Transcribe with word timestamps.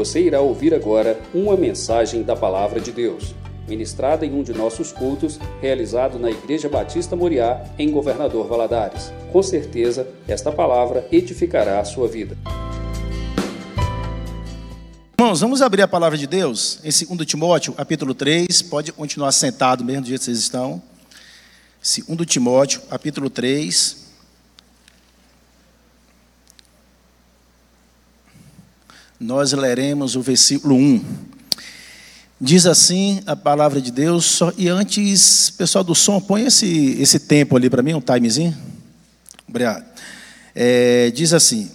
Você 0.00 0.22
irá 0.22 0.40
ouvir 0.40 0.72
agora 0.72 1.20
uma 1.34 1.54
mensagem 1.58 2.22
da 2.22 2.34
Palavra 2.34 2.80
de 2.80 2.90
Deus, 2.90 3.34
ministrada 3.68 4.24
em 4.24 4.32
um 4.32 4.42
de 4.42 4.54
nossos 4.54 4.92
cultos, 4.92 5.38
realizado 5.60 6.18
na 6.18 6.30
Igreja 6.30 6.70
Batista 6.70 7.14
Moriá, 7.14 7.62
em 7.78 7.90
Governador 7.90 8.48
Valadares. 8.48 9.12
Com 9.30 9.42
certeza, 9.42 10.08
esta 10.26 10.50
palavra 10.50 11.06
edificará 11.12 11.80
a 11.80 11.84
sua 11.84 12.08
vida. 12.08 12.34
Irmãos, 15.18 15.42
vamos 15.42 15.60
abrir 15.60 15.82
a 15.82 15.88
palavra 15.88 16.16
de 16.16 16.26
Deus 16.26 16.78
em 16.82 17.16
2 17.16 17.26
Timóteo, 17.26 17.74
capítulo 17.74 18.14
3. 18.14 18.62
Pode 18.62 18.94
continuar 18.94 19.32
sentado 19.32 19.84
mesmo 19.84 20.00
do 20.00 20.08
jeito 20.08 20.20
que 20.20 20.24
vocês 20.24 20.38
estão. 20.38 20.82
2 21.82 22.26
Timóteo, 22.26 22.80
capítulo 22.88 23.28
3. 23.28 23.99
Nós 29.20 29.52
leremos 29.52 30.16
o 30.16 30.22
versículo 30.22 30.74
1. 30.74 31.04
Diz 32.40 32.64
assim 32.64 33.20
a 33.26 33.36
palavra 33.36 33.78
de 33.78 33.90
Deus, 33.90 34.40
e 34.56 34.66
antes, 34.66 35.50
pessoal 35.50 35.84
do 35.84 35.94
som, 35.94 36.18
põe 36.18 36.46
esse, 36.46 36.96
esse 36.98 37.18
tempo 37.18 37.54
ali 37.54 37.68
para 37.68 37.82
mim, 37.82 37.92
um 37.92 38.00
timezinho. 38.00 38.56
Obrigado. 39.46 39.84
É, 40.54 41.10
diz 41.10 41.34
assim: 41.34 41.70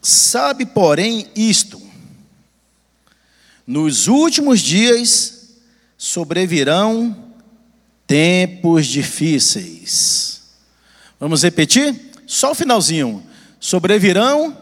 Sabe, 0.00 0.64
porém, 0.64 1.26
isto, 1.34 1.82
nos 3.66 4.06
últimos 4.06 4.60
dias 4.60 5.48
sobrevirão 5.98 7.16
tempos 8.06 8.86
difíceis. 8.86 10.42
Vamos 11.18 11.42
repetir? 11.42 12.12
Só 12.28 12.52
o 12.52 12.54
finalzinho. 12.54 13.24
Sobrevirão 13.58 14.56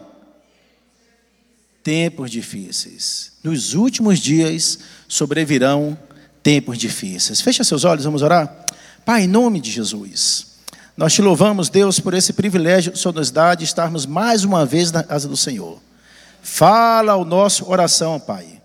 tempos 1.89 2.29
difíceis. 2.29 3.31
Nos 3.43 3.73
últimos 3.73 4.19
dias 4.19 4.77
sobrevirão 5.07 5.97
tempos 6.43 6.77
difíceis. 6.77 7.41
Fecha 7.41 7.63
seus 7.63 7.83
olhos, 7.83 8.05
vamos 8.05 8.21
orar? 8.21 8.67
Pai, 9.03 9.23
em 9.23 9.27
nome 9.27 9.59
de 9.59 9.71
Jesus, 9.71 10.45
nós 10.95 11.13
te 11.15 11.23
louvamos, 11.23 11.67
Deus, 11.67 11.99
por 11.99 12.13
esse 12.13 12.31
privilégio 12.31 12.91
que 12.91 12.97
o 12.99 13.01
Senhor 13.01 13.15
nos 13.15 13.31
dá 13.31 13.55
de 13.55 13.63
estarmos 13.63 14.05
mais 14.05 14.43
uma 14.43 14.67
vez 14.67 14.91
na 14.91 15.01
casa 15.01 15.27
do 15.27 15.35
Senhor. 15.35 15.79
Fala 16.43 17.15
o 17.15 17.25
nosso 17.25 17.67
oração, 17.67 18.19
Pai. 18.19 18.61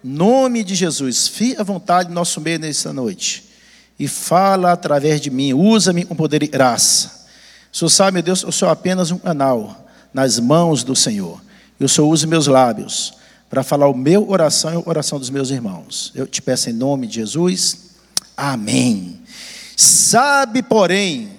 Nome 0.00 0.62
de 0.62 0.76
Jesus, 0.76 1.26
fique 1.26 1.60
à 1.60 1.64
vontade 1.64 2.10
no 2.10 2.14
nosso 2.14 2.40
meio 2.40 2.60
nessa 2.60 2.92
noite. 2.92 3.50
E 3.98 4.06
fala 4.06 4.70
através 4.70 5.20
de 5.20 5.30
mim, 5.30 5.52
usa-me 5.52 6.04
com 6.04 6.14
poder 6.14 6.44
e 6.44 6.46
graça. 6.46 7.26
O 7.72 7.76
Senhor 7.76 7.90
sabe, 7.90 8.12
meu 8.12 8.22
Deus, 8.22 8.44
eu 8.44 8.52
sou 8.52 8.68
apenas 8.68 9.10
um 9.10 9.18
canal 9.18 9.84
nas 10.14 10.38
mãos 10.38 10.84
do 10.84 10.94
Senhor. 10.94 11.40
Eu 11.82 11.88
só 11.88 12.08
uso 12.08 12.28
meus 12.28 12.46
lábios 12.46 13.12
para 13.50 13.64
falar 13.64 13.88
o 13.88 13.94
meu 13.94 14.30
oração 14.30 14.72
e 14.72 14.76
a 14.76 14.88
oração 14.88 15.18
dos 15.18 15.30
meus 15.30 15.50
irmãos. 15.50 16.12
Eu 16.14 16.28
te 16.28 16.40
peço 16.40 16.70
em 16.70 16.72
nome 16.72 17.08
de 17.08 17.16
Jesus. 17.16 17.96
Amém. 18.36 19.20
Sabe, 19.76 20.62
porém, 20.62 21.30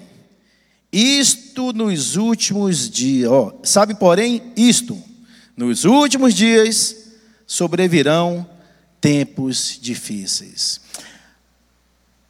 isto 0.91 1.71
nos 1.71 2.17
últimos 2.17 2.89
dias, 2.89 3.31
ó, 3.31 3.57
sabe, 3.63 3.95
porém, 3.95 4.51
isto, 4.57 5.01
nos 5.55 5.85
últimos 5.85 6.33
dias 6.33 7.13
sobrevirão 7.47 8.45
tempos 8.99 9.79
difíceis. 9.81 10.81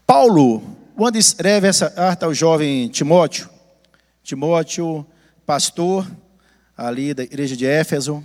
Paulo, 0.05 0.61
quando 0.95 1.15
escreve 1.15 1.67
essa 1.67 1.89
carta 1.89 2.27
ao 2.27 2.33
jovem 2.33 2.89
Timóteo, 2.89 3.49
Timóteo, 4.23 5.03
pastor, 5.47 6.07
ali 6.77 7.13
da 7.13 7.23
igreja 7.23 7.55
de 7.55 7.65
Éfeso. 7.65 8.23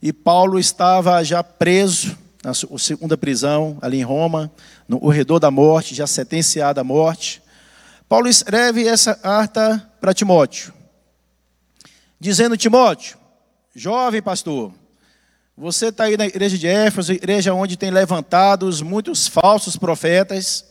E 0.00 0.12
Paulo 0.12 0.58
estava 0.58 1.22
já 1.24 1.42
preso 1.42 2.16
na 2.42 2.52
segunda 2.54 3.16
prisão, 3.16 3.78
ali 3.80 3.98
em 3.98 4.02
Roma, 4.02 4.50
no 4.88 4.98
corredor 4.98 5.38
da 5.38 5.50
morte, 5.50 5.94
já 5.94 6.06
sentenciado 6.06 6.80
à 6.80 6.84
morte. 6.84 7.42
Paulo 8.08 8.28
escreve 8.28 8.86
essa 8.86 9.14
carta 9.14 9.90
para 10.00 10.12
Timóteo, 10.12 10.72
dizendo: 12.18 12.56
Timóteo, 12.56 13.16
jovem 13.74 14.20
pastor, 14.20 14.72
você 15.56 15.86
está 15.86 16.04
aí 16.04 16.16
na 16.16 16.26
igreja 16.26 16.58
de 16.58 16.66
Éfeso, 16.66 17.12
igreja 17.12 17.54
onde 17.54 17.76
tem 17.76 17.90
levantados 17.90 18.82
muitos 18.82 19.28
falsos 19.28 19.76
profetas. 19.76 20.64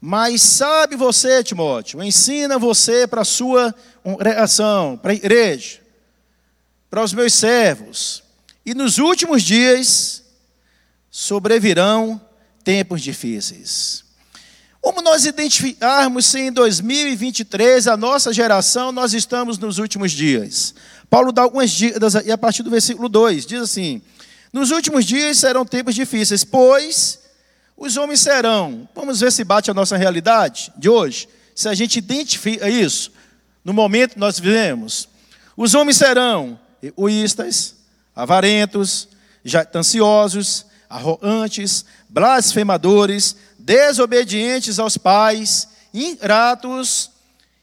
Mas 0.00 0.40
sabe 0.42 0.96
você, 0.96 1.44
Timóteo, 1.44 2.02
ensina 2.02 2.58
você 2.58 3.06
para 3.06 3.20
a 3.20 3.24
sua 3.24 3.74
reação, 4.20 4.96
para 4.96 5.12
a 5.12 5.14
igreja, 5.14 5.78
para 6.90 7.02
os 7.02 7.12
meus 7.12 7.32
servos. 7.32 8.22
E 8.66 8.74
nos 8.74 8.98
últimos 8.98 9.42
dias 9.42 10.24
sobrevirão 11.10 12.20
tempos 12.64 13.00
difíceis. 13.00 14.04
Como 14.80 15.02
nós 15.02 15.24
identificarmos 15.26 16.26
se 16.26 16.40
em 16.40 16.52
2023, 16.52 17.86
a 17.86 17.96
nossa 17.96 18.32
geração, 18.32 18.90
nós 18.90 19.12
estamos 19.12 19.58
nos 19.58 19.78
últimos 19.78 20.10
dias? 20.10 20.74
Paulo 21.08 21.32
dá 21.32 21.42
algumas 21.42 21.70
dicas, 21.70 22.14
e 22.24 22.32
a 22.32 22.38
partir 22.38 22.62
do 22.62 22.70
versículo 22.70 23.08
2, 23.08 23.44
diz 23.44 23.60
assim: 23.60 24.00
Nos 24.52 24.70
últimos 24.70 25.04
dias 25.04 25.38
serão 25.38 25.66
tempos 25.66 25.94
difíceis, 25.94 26.44
pois 26.44 27.20
os 27.76 27.96
homens 27.98 28.20
serão. 28.20 28.88
Vamos 28.94 29.20
ver 29.20 29.30
se 29.30 29.44
bate 29.44 29.70
a 29.70 29.74
nossa 29.74 29.98
realidade 29.98 30.72
de 30.78 30.88
hoje, 30.88 31.28
se 31.54 31.68
a 31.68 31.74
gente 31.74 31.98
identifica 31.98 32.68
isso 32.68 33.12
no 33.62 33.74
momento 33.74 34.14
que 34.14 34.20
nós 34.20 34.40
vivemos. 34.40 35.08
Os 35.56 35.74
homens 35.74 35.98
serão 35.98 36.58
egoístas, 36.82 37.76
avarentos, 38.14 39.08
jactanciosos, 39.44 40.66
arrogantes, 40.88 41.84
blasfemadores, 42.08 43.36
desobedientes 43.58 44.78
aos 44.78 44.98
pais, 44.98 45.68
ingratos, 45.94 47.10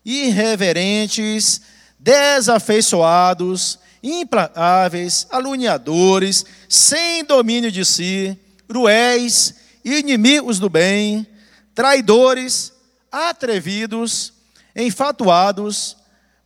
irreverentes, 0.05 1.61
desafeiçoados, 1.99 3.79
implacáveis, 4.01 5.27
aluniadores, 5.29 6.45
sem 6.69 7.23
domínio 7.25 7.71
de 7.71 7.83
si, 7.83 8.37
cruéis, 8.67 9.55
inimigos 9.83 10.59
do 10.59 10.69
bem, 10.69 11.27
traidores, 11.73 12.73
atrevidos, 13.11 14.33
enfatuados, 14.75 15.97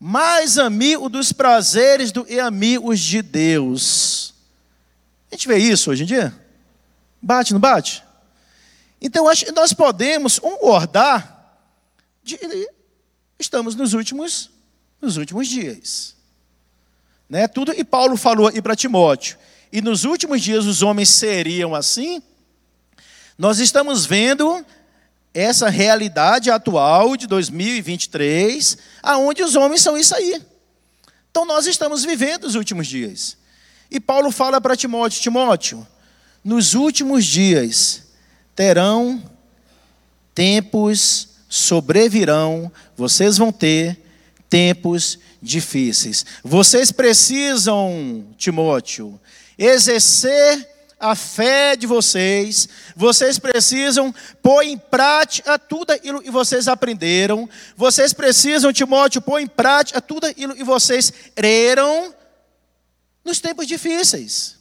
mais 0.04 0.58
amigo 0.58 1.08
dos 1.08 1.32
prazeres 1.32 2.12
do, 2.12 2.26
e 2.28 2.40
amigos 2.40 3.00
de 3.00 3.22
Deus. 3.22 4.34
A 5.32 5.36
gente 5.36 5.48
vê 5.48 5.60
isso 5.60 5.92
hoje 5.92 6.02
em 6.02 6.06
dia? 6.08 6.34
Bate, 7.22 7.54
não 7.54 7.60
bate? 7.60 8.04
Então, 9.00 9.30
acho 9.30 9.46
que 9.46 9.52
nós 9.52 9.74
podemos 9.74 10.40
concordar 10.40 11.64
de 12.24 12.40
estamos 13.40 13.76
nos 13.76 13.94
últimos, 13.94 14.50
nos 15.00 15.18
últimos 15.18 15.48
dias. 15.48 16.16
Né? 17.30 17.48
Tudo, 17.48 17.72
e 17.72 17.84
Paulo 17.84 18.18
falou 18.18 18.48
aí 18.48 18.60
para 18.60 18.76
Timóteo, 18.76 19.38
e 19.72 19.84
nos 19.84 20.04
últimos 20.04 20.42
dias 20.42 20.66
os 20.66 20.82
homens 20.82 21.10
seriam 21.10 21.76
assim, 21.76 22.24
nós 23.38 23.60
estamos 23.60 24.08
vendo 24.08 24.66
essa 25.34 25.70
realidade 25.70 26.52
atual 26.52 27.16
de 27.16 27.28
2023, 27.28 28.78
aonde 29.02 29.44
os 29.44 29.56
homens 29.56 29.82
são 29.82 29.98
isso 29.98 30.16
aí. 30.16 30.42
Então 31.30 31.46
nós 31.46 31.66
estamos 31.66 32.04
vivendo 32.04 32.44
os 32.44 32.56
últimos 32.56 32.88
dias. 32.88 33.38
E 33.90 34.00
Paulo 34.00 34.32
fala 34.32 34.60
para 34.60 34.76
Timóteo: 34.76 35.22
Timóteo, 35.22 35.88
nos 36.44 36.74
últimos 36.74 37.26
dias 37.26 38.04
terão 38.56 39.24
tempos, 40.36 41.30
sobrevirão, 41.48 42.72
vocês 42.96 43.38
vão 43.38 43.52
ter 43.52 44.00
tempos 44.50 45.20
difíceis. 45.42 46.26
Vocês 46.44 46.92
precisam, 46.92 48.26
Timóteo, 48.38 49.20
exercer 49.58 50.68
a 51.02 51.16
fé 51.16 51.76
de 51.76 51.88
vocês, 51.88 52.70
vocês 52.96 53.40
precisam 53.40 54.14
pôr 54.42 54.62
em 54.62 54.78
prática 54.78 55.58
tudo 55.58 55.92
aquilo 55.92 56.22
que 56.22 56.30
vocês 56.30 56.68
aprenderam, 56.68 57.50
vocês 57.76 58.14
precisam, 58.14 58.72
Timóteo, 58.72 59.20
pôr 59.20 59.40
em 59.40 59.48
prática 59.48 60.00
tudo 60.00 60.28
aquilo 60.28 60.54
que 60.54 60.64
vocês 60.64 61.12
creram 61.36 62.14
nos 63.26 63.40
tempos 63.40 63.66
difíceis. 63.66 64.58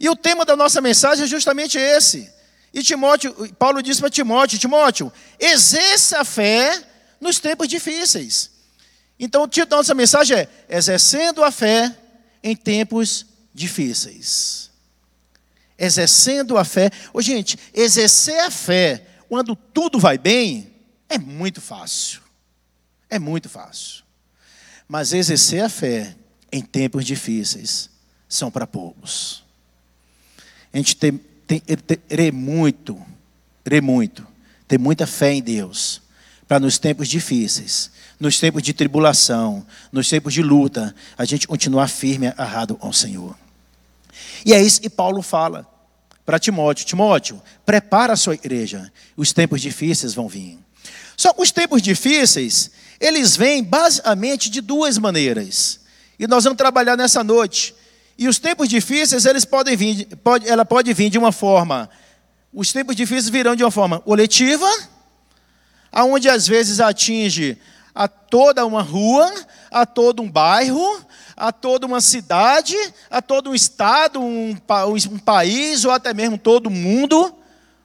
E 0.00 0.08
o 0.08 0.16
tema 0.16 0.46
da 0.46 0.56
nossa 0.56 0.80
mensagem 0.80 1.24
é 1.24 1.28
justamente 1.28 1.78
esse. 1.78 2.32
E 2.72 2.82
Timóteo, 2.82 3.54
Paulo 3.58 3.82
disse 3.82 4.00
para 4.00 4.08
Timóteo: 4.08 4.58
Timóteo, 4.58 5.12
exerça 5.38 6.20
a 6.20 6.24
fé 6.24 6.82
nos 7.20 7.38
tempos 7.38 7.68
difíceis. 7.68 8.50
Então, 9.20 9.42
o 9.42 9.48
título 9.48 9.70
da 9.70 9.76
nossa 9.76 9.94
mensagem 9.94 10.38
é 10.38 10.48
Exercendo 10.68 11.44
a 11.44 11.50
fé 11.50 11.94
em 12.42 12.56
tempos 12.56 13.26
difíceis 13.54 14.71
exercendo 15.82 16.56
a 16.56 16.64
fé. 16.64 16.90
Ô, 17.12 17.20
gente, 17.20 17.58
exercer 17.74 18.38
a 18.38 18.50
fé 18.50 19.04
quando 19.28 19.56
tudo 19.56 19.98
vai 19.98 20.16
bem 20.16 20.72
é 21.08 21.18
muito 21.18 21.60
fácil. 21.60 22.22
É 23.10 23.18
muito 23.18 23.48
fácil. 23.48 24.04
Mas 24.86 25.12
exercer 25.12 25.62
a 25.64 25.68
fé 25.68 26.16
em 26.52 26.62
tempos 26.62 27.04
difíceis 27.04 27.90
são 28.28 28.50
para 28.50 28.66
poucos. 28.66 29.42
a 30.72 30.76
gente 30.76 30.96
tem, 30.96 31.20
tem, 31.46 31.60
ter 31.60 32.32
muito, 32.32 33.00
ter 33.64 33.82
muito, 33.82 34.26
ter 34.68 34.78
muita 34.78 35.06
fé 35.06 35.32
em 35.32 35.42
Deus, 35.42 36.00
para 36.46 36.60
nos 36.60 36.78
tempos 36.78 37.08
difíceis, 37.08 37.90
nos 38.20 38.38
tempos 38.38 38.62
de 38.62 38.72
tribulação, 38.72 39.66
nos 39.90 40.08
tempos 40.08 40.32
de 40.32 40.42
luta, 40.42 40.94
a 41.16 41.24
gente 41.24 41.48
continuar 41.48 41.88
firme, 41.88 42.28
agarrado 42.28 42.78
ao 42.80 42.92
Senhor. 42.92 43.36
E 44.44 44.52
é 44.52 44.62
isso 44.62 44.80
que 44.80 44.90
Paulo 44.90 45.22
fala 45.22 45.71
para 46.24 46.38
Timóteo: 46.38 46.86
Timóteo, 46.86 47.42
prepara 47.64 48.12
a 48.12 48.16
sua 48.16 48.34
igreja, 48.34 48.92
os 49.16 49.32
tempos 49.32 49.60
difíceis 49.60 50.14
vão 50.14 50.28
vir. 50.28 50.58
Só 51.16 51.32
que 51.32 51.42
os 51.42 51.50
tempos 51.50 51.82
difíceis, 51.82 52.70
eles 53.00 53.36
vêm 53.36 53.62
basicamente 53.62 54.48
de 54.50 54.60
duas 54.60 54.98
maneiras. 54.98 55.80
E 56.18 56.26
nós 56.26 56.44
vamos 56.44 56.56
trabalhar 56.56 56.96
nessa 56.96 57.22
noite. 57.22 57.74
E 58.16 58.28
os 58.28 58.38
tempos 58.38 58.68
difíceis, 58.68 59.24
eles 59.24 59.44
podem 59.44 59.76
vir, 59.76 60.06
pode, 60.22 60.48
ela 60.48 60.64
pode 60.64 60.92
vir 60.92 61.10
de 61.10 61.18
uma 61.18 61.32
forma, 61.32 61.88
os 62.52 62.72
tempos 62.72 62.94
difíceis 62.94 63.28
virão 63.28 63.56
de 63.56 63.64
uma 63.64 63.70
forma 63.70 63.98
coletiva, 63.98 64.68
aonde 65.90 66.28
às 66.28 66.46
vezes 66.46 66.80
atinge 66.80 67.58
a 67.94 68.08
toda 68.08 68.64
uma 68.64 68.82
rua, 68.82 69.32
a 69.70 69.84
todo 69.84 70.22
um 70.22 70.30
bairro, 70.30 71.04
a 71.36 71.52
toda 71.52 71.86
uma 71.86 72.00
cidade, 72.00 72.76
a 73.10 73.20
todo 73.20 73.50
um 73.50 73.54
estado, 73.54 74.20
um, 74.20 74.56
um 75.10 75.18
país 75.18 75.84
ou 75.84 75.90
até 75.90 76.14
mesmo 76.14 76.38
todo 76.38 76.70
mundo, 76.70 77.34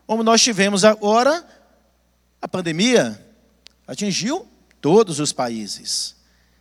como 0.06 0.24
nós 0.24 0.42
tivemos 0.42 0.86
agora, 0.86 1.46
a 2.42 2.48
pandemia 2.48 3.22
atingiu 3.86 4.48
todos 4.80 5.20
os 5.20 5.34
países. 5.34 6.16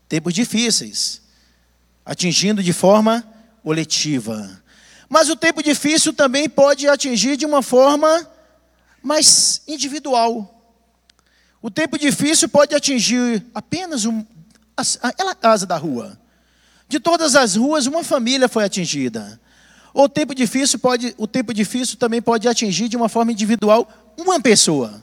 Tempos 0.09 0.35
difíceis, 0.35 1.23
atingindo 2.05 2.63
de 2.63 2.73
forma 2.73 3.27
coletiva. 3.63 4.63
Mas 5.09 5.29
o 5.29 5.37
tempo 5.37 5.63
difícil 5.63 6.13
também 6.13 6.49
pode 6.49 6.89
atingir 6.89 7.37
de 7.37 7.47
uma 7.47 7.63
forma 7.63 8.29
mais 9.03 9.63
individual. 9.69 10.56
O 11.61 11.71
tempo 11.71 11.99
difícil 11.99 12.49
pode 12.49 12.75
atingir 12.75 13.45
apenas 13.55 14.05
um, 14.05 14.25
casa 15.41 15.67
da 15.67 15.77
rua. 15.77 16.19
De 16.89 17.01
todas 17.01 17.35
as 17.35 17.57
ruas, 17.57 17.87
uma 17.87 18.05
família 18.05 18.49
foi 18.49 18.65
atingida. 18.65 19.41
O 19.93 20.09
tempo 20.09 20.35
difícil 20.35 20.79
pode, 20.79 21.15
o 21.17 21.27
tempo 21.27 21.55
difícil 21.55 21.97
também 21.97 22.21
pode 22.21 22.47
atingir 22.47 22.89
de 22.89 22.97
uma 22.97 23.09
forma 23.09 23.33
individual 23.33 23.91
uma 24.17 24.41
pessoa, 24.41 25.03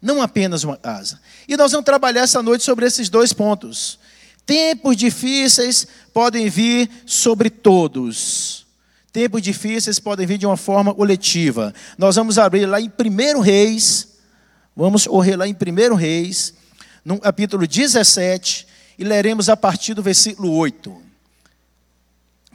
não 0.00 0.22
apenas 0.22 0.64
uma 0.64 0.76
casa. 0.76 1.20
E 1.48 1.56
nós 1.56 1.72
vamos 1.72 1.84
trabalhar 1.84 2.22
essa 2.22 2.42
noite 2.42 2.62
sobre 2.62 2.86
esses 2.86 3.08
dois 3.08 3.32
pontos. 3.32 3.98
Tempos 4.44 4.96
difíceis 4.96 5.86
podem 6.12 6.48
vir 6.48 6.88
sobre 7.04 7.50
todos. 7.50 8.66
Tempos 9.12 9.42
difíceis 9.42 9.98
podem 9.98 10.26
vir 10.26 10.38
de 10.38 10.46
uma 10.46 10.56
forma 10.56 10.94
coletiva. 10.94 11.74
Nós 11.96 12.16
vamos 12.16 12.38
abrir 12.38 12.66
lá 12.66 12.80
em 12.80 12.88
1 12.88 13.40
Reis, 13.40 14.17
vamos 14.78 15.08
correr 15.08 15.34
lá 15.34 15.48
em 15.48 15.54
1 15.54 15.94
Reis, 15.96 16.54
no 17.04 17.18
capítulo 17.18 17.66
17, 17.66 18.64
e 18.96 19.02
leremos 19.02 19.48
a 19.48 19.56
partir 19.56 19.92
do 19.92 20.02
versículo 20.04 20.52
8. 20.52 21.02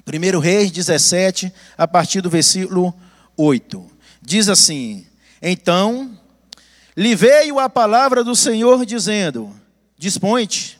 1 0.07 0.39
Reis 0.39 0.71
17, 0.71 1.53
a 1.77 1.85
partir 1.85 2.21
do 2.21 2.29
versículo 2.29 2.93
8. 3.35 3.91
Diz 4.21 4.47
assim: 4.47 5.05
Então 5.41 6.17
lhe 6.95 7.13
veio 7.13 7.59
a 7.59 7.69
palavra 7.69 8.23
do 8.23 8.37
Senhor 8.37 8.85
dizendo: 8.85 9.53
Dispõe-te 9.97 10.79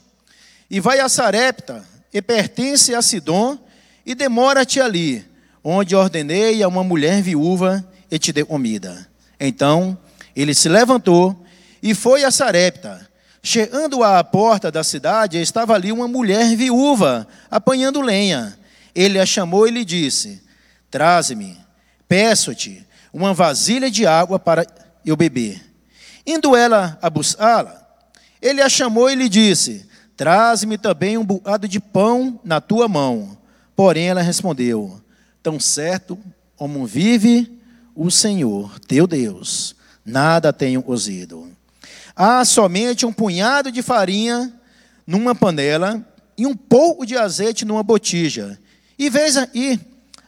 e 0.69 0.79
vai 0.79 1.01
a 1.01 1.09
Sarepta, 1.09 1.85
e 2.13 2.21
pertence 2.21 2.95
a 2.95 3.01
Sidom, 3.01 3.57
e 4.05 4.15
demora-te 4.15 4.79
ali, 4.79 5.25
onde 5.61 5.93
ordenei 5.93 6.63
a 6.63 6.69
uma 6.69 6.85
mulher 6.85 7.21
viúva 7.21 7.85
e 8.09 8.17
te 8.17 8.31
dê 8.31 8.45
comida. 8.45 9.05
Então 9.37 9.97
ele 10.35 10.53
se 10.53 10.67
levantou 10.69 11.35
e 11.81 11.93
foi 11.93 12.23
a 12.23 12.31
Sarepta. 12.31 13.09
Chegando 13.41 14.03
à 14.03 14.23
porta 14.23 14.71
da 14.71 14.83
cidade, 14.83 15.37
estava 15.37 15.73
ali 15.73 15.91
uma 15.91 16.07
mulher 16.07 16.55
viúva, 16.55 17.27
apanhando 17.51 17.99
lenha. 17.99 18.57
Ele 18.95 19.19
a 19.19 19.25
chamou 19.25 19.67
e 19.67 19.71
lhe 19.71 19.83
disse: 19.83 20.41
Traze-me, 20.89 21.57
peço-te, 22.07 22.87
uma 23.11 23.33
vasilha 23.33 23.91
de 23.91 24.07
água 24.07 24.39
para 24.39 24.65
eu 25.05 25.17
beber. 25.17 25.61
Indo 26.25 26.55
ela 26.55 26.97
a 27.01 27.09
buscá-la, 27.09 27.85
ele 28.41 28.61
a 28.61 28.69
chamou 28.69 29.09
e 29.09 29.15
lhe 29.15 29.27
disse: 29.27 29.89
Traze-me 30.15 30.77
também 30.77 31.17
um 31.17 31.25
bocado 31.25 31.67
de 31.67 31.79
pão 31.79 32.39
na 32.43 32.61
tua 32.61 32.87
mão. 32.87 33.37
Porém 33.75 34.07
ela 34.07 34.21
respondeu: 34.21 35.01
Tão 35.41 35.59
certo 35.59 36.17
como 36.55 36.85
vive 36.85 37.59
o 37.95 38.09
Senhor, 38.09 38.79
teu 38.79 39.05
Deus, 39.05 39.75
nada 40.05 40.51
tenho 40.51 40.81
cozido. 40.81 41.49
Há 42.15 42.43
somente 42.45 43.05
um 43.05 43.13
punhado 43.13 43.71
de 43.71 43.81
farinha 43.81 44.53
numa 45.05 45.33
panela 45.33 46.05
e 46.37 46.45
um 46.45 46.55
pouco 46.55 47.05
de 47.05 47.17
azeite 47.17 47.65
numa 47.65 47.83
botija. 47.83 48.59
E 48.97 49.09
veja 49.09 49.49
aí, 49.53 49.79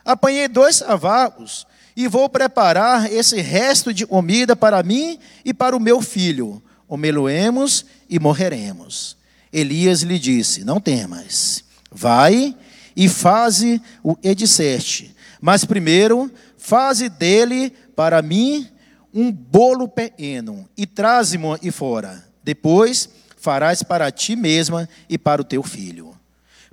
apanhei 0.03 0.47
dois 0.47 0.79
cavalos 0.79 1.67
e 1.95 2.07
vou 2.07 2.27
preparar 2.27 3.11
esse 3.11 3.39
resto 3.41 3.93
de 3.93 4.05
comida 4.05 4.55
para 4.55 4.81
mim 4.83 5.19
e 5.43 5.53
para 5.53 5.75
o 5.75 5.79
meu 5.79 6.01
filho. 6.01 6.61
Omeloemos 6.87 7.85
e 8.09 8.19
morreremos. 8.19 9.17
Elias 9.51 10.01
lhe 10.01 10.19
disse: 10.19 10.63
Não 10.63 10.79
temas, 10.79 11.63
vai 11.91 12.55
e 12.95 13.07
faze 13.07 13.81
o 14.03 14.15
que 14.15 14.33
disseste, 14.35 15.15
mas 15.41 15.65
primeiro 15.65 16.31
faze 16.57 17.09
dele 17.09 17.71
para 17.95 18.21
mim 18.21 18.67
um 19.15 19.31
bolo 19.31 19.87
pequeno 19.87 20.67
e 20.75 20.85
traze-mo 20.85 21.57
e 21.61 21.71
fora. 21.71 22.21
Depois 22.43 23.09
farás 23.37 23.81
para 23.81 24.11
ti 24.11 24.35
mesma 24.35 24.89
e 25.09 25.17
para 25.17 25.41
o 25.41 25.45
teu 25.45 25.63
filho. 25.63 26.13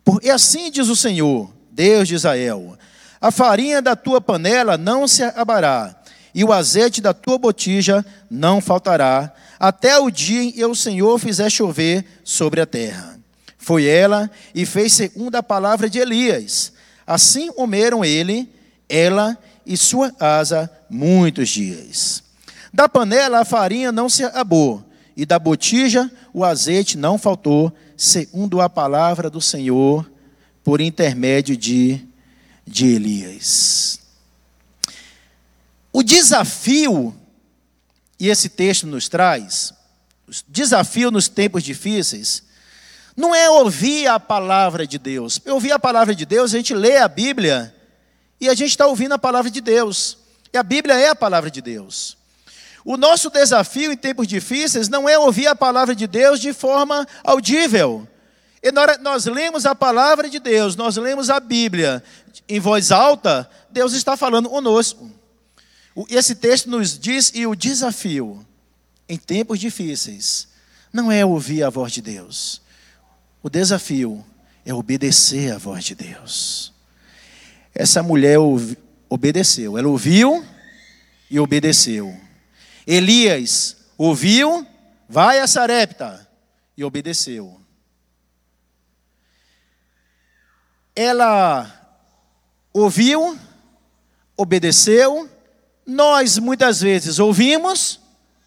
Porque 0.05 0.29
assim 0.29 0.69
diz 0.69 0.89
o 0.89 0.97
Senhor, 0.97 1.53
Deus 1.71 2.09
de 2.09 2.17
Israel: 2.17 2.77
a 3.21 3.31
farinha 3.31 3.81
da 3.81 3.94
tua 3.94 4.21
panela 4.21 4.77
não 4.77 5.06
se 5.06 5.23
acabará, 5.23 5.94
e 6.35 6.43
o 6.43 6.53
azeite 6.53 7.00
da 7.00 7.15
tua 7.15 7.39
botija 7.39 8.05
não 8.29 8.61
faltará, 8.61 9.33
até 9.61 9.97
o 9.97 10.11
dia 10.11 10.43
em 10.43 10.50
que 10.50 10.65
o 10.65 10.75
Senhor 10.75 11.17
fizer 11.21 11.49
chover 11.49 12.05
sobre 12.25 12.61
a 12.61 12.67
terra. 12.67 13.21
Foi 13.56 13.87
ela 13.87 14.29
e 14.53 14.67
fez 14.67 14.93
segundo 14.93 15.37
a 15.37 15.43
palavra 15.43 15.88
de 15.88 16.00
Elias. 16.00 16.73
Assim 17.06 17.53
comeram 17.53 18.05
ele, 18.05 18.52
ela 18.88 19.38
e 19.64 19.76
sua 19.76 20.11
casa 20.11 20.69
muitos 20.90 21.49
dias. 21.49 22.25
Da 22.73 22.88
panela 22.88 23.41
a 23.41 23.45
farinha 23.45 23.93
não 23.93 24.09
se 24.09 24.25
acabou, 24.25 24.83
e 25.17 25.26
da 25.26 25.38
botija 25.38 26.11
o 26.33 26.45
azeite 26.45 26.97
não 26.97 27.19
faltou, 27.19 27.73
segundo 27.97 28.61
a 28.61 28.69
palavra 28.69 29.29
do 29.29 29.41
Senhor, 29.41 30.11
por 30.64 30.81
intermédio 30.81 31.57
de, 31.57 32.00
de 32.67 32.95
Elias. 32.95 34.00
O 35.93 36.02
desafio, 36.02 37.14
e 38.19 38.29
esse 38.29 38.49
texto 38.49 38.87
nos 38.87 39.09
traz, 39.09 39.75
o 40.26 40.33
desafio 40.49 41.11
nos 41.11 41.29
tempos 41.29 41.62
difíceis, 41.62 42.43
não 43.14 43.35
é 43.35 43.50
ouvir 43.50 44.07
a 44.07 44.19
palavra 44.19 44.87
de 44.87 44.99
Deus. 44.99 45.38
Ouvir 45.47 45.73
a 45.73 45.79
palavra 45.79 46.14
de 46.14 46.25
Deus, 46.25 46.55
a 46.55 46.57
gente 46.57 46.73
lê 46.73 46.97
a 46.97 47.09
Bíblia 47.09 47.75
e 48.41 48.49
a 48.49 48.55
gente 48.55 48.71
está 48.71 48.87
ouvindo 48.87 49.12
a 49.12 49.19
palavra 49.19 49.50
de 49.50 49.61
Deus. 49.61 50.17
E 50.50 50.57
a 50.57 50.62
Bíblia 50.62 50.95
é 50.95 51.09
a 51.09 51.14
palavra 51.14 51.50
de 51.50 51.61
Deus. 51.61 52.17
O 52.85 52.97
nosso 52.97 53.31
desafio 53.31 53.93
em 53.93 53.97
tempos 53.97 54.27
difíceis 54.27 54.89
não 54.89 55.09
é 55.09 55.19
ouvir 55.19 55.47
a 55.47 55.55
palavra 55.55 55.95
de 55.95 56.07
Deus 56.07 56.41
de 56.41 56.53
forma 56.53 57.07
audível. 57.23 58.09
Nós 59.01 59.27
lemos 59.27 59.67
a 59.67 59.75
palavra 59.75 60.29
de 60.29 60.39
Deus, 60.39 60.77
nós 60.77 60.97
lemos 60.97 61.31
a 61.31 61.41
Bíblia 61.41 62.03
em 62.49 62.61
voz 62.61 62.91
alta, 62.91 63.49
Deus 63.71 63.93
está 63.93 64.17
falando 64.17 64.49
conosco. 64.49 65.11
Esse 66.09 66.35
texto 66.35 66.71
nos 66.71 66.99
diz, 66.99 67.31
e 67.35 67.47
o 67.47 67.55
desafio 67.55 68.45
em 69.09 69.19
tempos 69.19 69.59
difíceis 69.59 70.49
não 70.93 71.11
é 71.11 71.25
ouvir 71.25 71.62
a 71.62 71.71
voz 71.71 71.93
de 71.93 72.03
Deus. 72.03 72.62
O 73.43 73.51
desafio 73.51 74.25
é 74.65 74.73
obedecer 74.73 75.53
a 75.53 75.59
voz 75.59 75.85
de 75.85 75.95
Deus. 75.95 76.73
Essa 77.75 78.03
mulher 78.03 78.39
obedeceu, 79.09 79.77
ela 79.77 79.89
ouviu 79.89 80.45
e 81.31 81.41
obedeceu. 81.41 82.15
Elias 82.87 83.77
ouviu, 83.97 84.67
vai 85.09 85.41
a 85.41 85.47
Sarepta 85.47 86.29
e 86.77 86.85
obedeceu. 86.85 87.61
Ela 90.95 91.71
ouviu, 92.73 93.39
obedeceu 94.37 95.31
nós 95.87 96.39
muitas 96.39 96.81
vezes 96.81 97.19
ouvimos, 97.19 98.01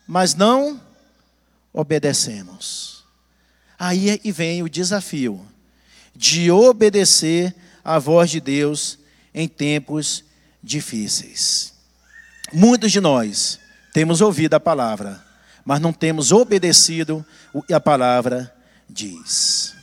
mas 0.07 0.33
não 0.33 0.81
obedecemos. 1.73 3.03
Aí 3.77 4.09
é 4.09 4.31
vem 4.31 4.63
o 4.63 4.69
desafio 4.69 5.45
de 6.15 6.49
obedecer 6.49 7.53
à 7.83 7.99
voz 7.99 8.29
de 8.29 8.39
Deus 8.39 8.97
em 9.33 9.47
tempos 9.47 10.23
difíceis. 10.63 11.73
Muitos 12.53 12.91
de 12.91 13.01
nós 13.01 13.59
temos 13.95 14.19
ouvido 14.19 14.55
a 14.55 14.59
palavra, 14.59 15.23
mas 15.63 15.79
não 15.79 15.93
temos 15.93 16.33
obedecido 16.33 17.25
o 17.53 17.61
que 17.61 17.73
a 17.73 17.79
palavra 17.79 18.53
diz. 18.89 19.73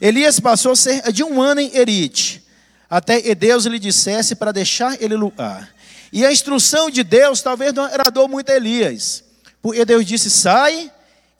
Elias 0.00 0.38
passou 0.38 0.76
cerca 0.76 1.12
de 1.12 1.24
um 1.24 1.42
ano 1.42 1.60
em 1.60 1.76
Erite, 1.76 2.46
até 2.88 3.20
que 3.20 3.34
Deus 3.34 3.64
lhe 3.64 3.80
dissesse 3.80 4.36
para 4.36 4.52
deixar 4.52 5.02
ele 5.02 5.16
lugar. 5.16 5.68
E 6.12 6.24
a 6.24 6.30
instrução 6.30 6.88
de 6.88 7.02
Deus 7.02 7.42
talvez 7.42 7.72
não 7.72 7.82
agradou 7.82 8.28
muito 8.28 8.52
a 8.52 8.54
Elias, 8.54 9.24
porque 9.60 9.84
Deus 9.84 10.06
disse: 10.06 10.30
sai 10.30 10.88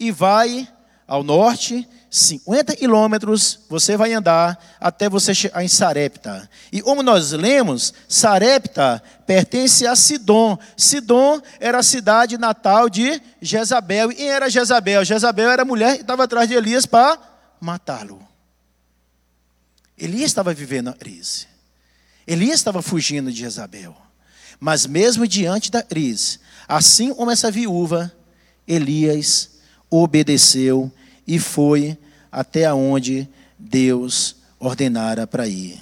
e 0.00 0.10
vai 0.10 0.66
ao 1.06 1.22
norte 1.22 1.88
50 2.10 2.74
quilômetros 2.74 3.60
você 3.68 3.96
vai 3.96 4.14
andar 4.14 4.58
até 4.80 5.08
você 5.08 5.34
chegar 5.34 5.62
em 5.62 5.68
Sarepta. 5.68 6.48
E 6.72 6.80
como 6.80 7.02
nós 7.02 7.32
lemos, 7.32 7.92
Sarepta 8.08 9.02
pertence 9.26 9.86
a 9.86 9.94
Sidom. 9.94 10.58
Sidom 10.76 11.40
era 11.60 11.78
a 11.78 11.82
cidade 11.82 12.38
natal 12.38 12.88
de 12.88 13.20
Jezabel. 13.42 14.10
E 14.10 14.14
quem 14.14 14.30
era 14.30 14.48
Jezabel? 14.48 15.04
Jezabel 15.04 15.50
era 15.50 15.64
mulher 15.64 15.96
que 15.96 16.02
estava 16.02 16.24
atrás 16.24 16.48
de 16.48 16.54
Elias 16.54 16.86
para 16.86 17.18
matá-lo. 17.60 18.26
Elias 19.98 20.30
estava 20.30 20.54
vivendo 20.54 20.88
a 20.88 20.94
crise. 20.94 21.46
Elias 22.26 22.54
estava 22.54 22.80
fugindo 22.80 23.30
de 23.30 23.40
Jezabel. 23.40 23.96
Mas 24.58 24.86
mesmo 24.86 25.26
diante 25.26 25.70
da 25.70 25.82
crise, 25.82 26.40
assim 26.66 27.12
como 27.12 27.30
essa 27.30 27.50
viúva, 27.50 28.12
Elias 28.66 29.50
obedeceu 29.90 30.92
e 31.28 31.38
foi 31.38 31.98
até 32.32 32.72
onde 32.72 33.28
Deus 33.58 34.36
ordenara 34.58 35.26
para 35.26 35.46
ir. 35.46 35.78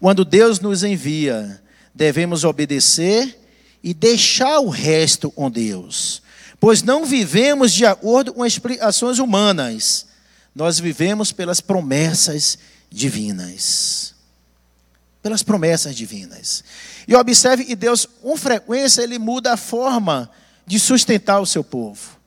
Quando 0.00 0.24
Deus 0.24 0.58
nos 0.58 0.82
envia, 0.82 1.62
devemos 1.94 2.42
obedecer 2.42 3.38
e 3.82 3.94
deixar 3.94 4.58
o 4.58 4.68
resto 4.68 5.30
com 5.30 5.48
Deus, 5.48 6.20
pois 6.58 6.82
não 6.82 7.06
vivemos 7.06 7.72
de 7.72 7.86
acordo 7.86 8.34
com 8.34 8.44
explicações 8.44 9.18
humanas, 9.18 10.06
nós 10.54 10.78
vivemos 10.78 11.30
pelas 11.30 11.60
promessas 11.60 12.58
divinas. 12.90 14.14
Pelas 15.22 15.42
promessas 15.42 15.94
divinas. 15.94 16.64
E 17.08 17.14
observe 17.14 17.64
que 17.64 17.76
Deus, 17.76 18.06
com 18.06 18.36
frequência, 18.36 19.02
Ele 19.02 19.18
muda 19.18 19.52
a 19.52 19.56
forma 19.56 20.30
de 20.66 20.78
sustentar 20.78 21.40
o 21.40 21.46
seu 21.46 21.64
povo. 21.64 22.18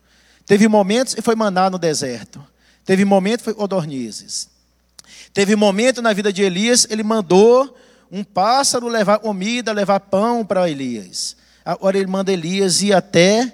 Teve 0.47 0.67
momentos 0.69 1.13
e 1.17 1.21
foi 1.21 1.35
maná 1.35 1.69
no 1.69 1.77
deserto. 1.77 2.43
Teve 2.85 3.03
momento 3.03 3.43
foi 3.43 3.53
codornizes. 3.53 4.49
Teve 5.33 5.57
momento 5.57 6.01
na 6.01 6.13
vida 6.13 6.31
de 6.31 6.41
Elias, 6.41 6.87
ele 6.89 7.03
mandou 7.03 7.77
um 8.09 8.23
pássaro 8.23 8.87
levar 8.87 9.19
comida, 9.19 9.73
levar 9.73 9.99
pão 9.99 10.45
para 10.45 10.69
Elias. 10.69 11.35
Agora 11.65 11.97
ele 11.97 12.07
manda 12.07 12.31
Elias 12.31 12.81
ir 12.81 12.93
até 12.93 13.53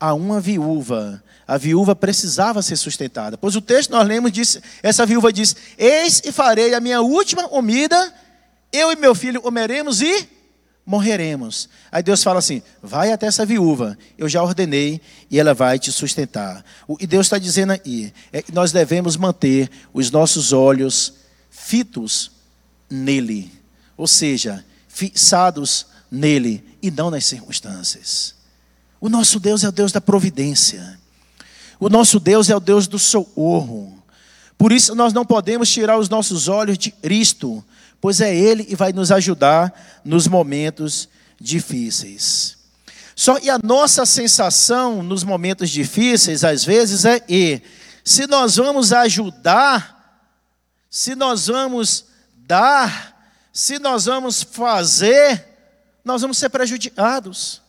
a 0.00 0.14
uma 0.14 0.40
viúva. 0.40 1.22
A 1.46 1.58
viúva 1.58 1.94
precisava 1.94 2.62
ser 2.62 2.76
sustentada. 2.76 3.36
Pois 3.36 3.54
o 3.54 3.60
texto 3.60 3.90
nós 3.90 4.08
lemos 4.08 4.32
diz, 4.32 4.58
essa 4.82 5.04
viúva 5.04 5.30
diz: 5.30 5.54
"Eis 5.76 6.22
e 6.24 6.32
farei 6.32 6.72
a 6.72 6.80
minha 6.80 7.02
última 7.02 7.46
comida, 7.46 8.14
eu 8.72 8.90
e 8.90 8.96
meu 8.96 9.14
filho 9.14 9.42
comeremos 9.42 10.00
e 10.00 10.26
morreremos. 10.84 11.68
Aí 11.90 12.02
Deus 12.02 12.22
fala 12.22 12.38
assim: 12.38 12.62
vai 12.82 13.12
até 13.12 13.26
essa 13.26 13.46
viúva, 13.46 13.96
eu 14.18 14.28
já 14.28 14.42
ordenei 14.42 15.00
e 15.30 15.38
ela 15.38 15.54
vai 15.54 15.78
te 15.78 15.90
sustentar. 15.90 16.64
Que 16.98 17.06
Deus 17.06 17.26
está 17.26 17.38
dizendo 17.38 17.72
aí 17.72 18.12
é 18.32 18.42
que 18.42 18.52
nós 18.52 18.72
devemos 18.72 19.16
manter 19.16 19.70
os 19.92 20.10
nossos 20.10 20.52
olhos 20.52 21.14
fitos 21.50 22.30
nele, 22.90 23.50
ou 23.96 24.06
seja, 24.06 24.64
fixados 24.88 25.86
nele 26.10 26.62
e 26.82 26.90
não 26.90 27.10
nas 27.10 27.24
circunstâncias. 27.24 28.34
O 29.00 29.08
nosso 29.08 29.40
Deus 29.40 29.64
é 29.64 29.68
o 29.68 29.72
Deus 29.72 29.92
da 29.92 30.00
providência, 30.00 30.98
o 31.80 31.88
nosso 31.88 32.20
Deus 32.20 32.50
é 32.50 32.56
o 32.56 32.60
Deus 32.60 32.86
do 32.86 32.98
socorro. 32.98 33.93
Por 34.56 34.72
isso 34.72 34.94
nós 34.94 35.12
não 35.12 35.24
podemos 35.24 35.68
tirar 35.68 35.98
os 35.98 36.08
nossos 36.08 36.48
olhos 36.48 36.78
de 36.78 36.90
Cristo 36.90 37.64
pois 38.04 38.20
é 38.20 38.36
Ele 38.36 38.62
que 38.62 38.76
vai 38.76 38.92
nos 38.92 39.10
ajudar 39.10 39.72
nos 40.04 40.28
momentos 40.28 41.08
difíceis. 41.40 42.58
Só 43.16 43.40
que 43.40 43.48
a 43.48 43.58
nossa 43.64 44.04
sensação 44.04 45.02
nos 45.02 45.24
momentos 45.24 45.70
difíceis, 45.70 46.44
às 46.44 46.66
vezes, 46.66 47.06
é 47.06 47.18
que 47.18 47.62
se 48.04 48.26
nós 48.26 48.56
vamos 48.56 48.92
ajudar, 48.92 50.20
se 50.90 51.14
nós 51.14 51.46
vamos 51.46 52.04
dar, 52.46 53.26
se 53.50 53.78
nós 53.78 54.04
vamos 54.04 54.42
fazer, 54.42 55.42
nós 56.04 56.20
vamos 56.20 56.36
ser 56.36 56.50
prejudicados. 56.50 57.62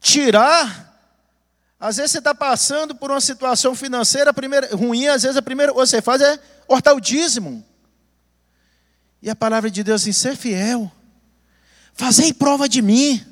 Tirar, 0.00 0.95
às 1.78 1.98
vezes 1.98 2.12
você 2.12 2.18
está 2.18 2.34
passando 2.34 2.94
por 2.94 3.10
uma 3.10 3.20
situação 3.20 3.74
financeira 3.74 4.32
primeira, 4.32 4.74
ruim, 4.74 5.06
às 5.08 5.22
vezes 5.22 5.36
a 5.36 5.42
primeira 5.42 5.72
coisa 5.72 5.90
que 5.90 5.96
você 5.96 6.02
faz 6.02 6.22
é 6.22 6.38
hortar 6.66 6.94
o 6.94 7.00
dízimo. 7.00 7.64
E 9.20 9.28
a 9.28 9.36
palavra 9.36 9.70
de 9.70 9.82
Deus 9.82 10.02
assim: 10.02 10.12
ser 10.12 10.36
fiel, 10.36 10.90
fazei 11.94 12.32
prova 12.32 12.68
de 12.68 12.80
mim. 12.80 13.24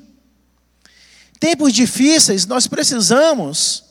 Tempos 1.39 1.73
difíceis, 1.73 2.45
nós 2.45 2.67
precisamos 2.67 3.83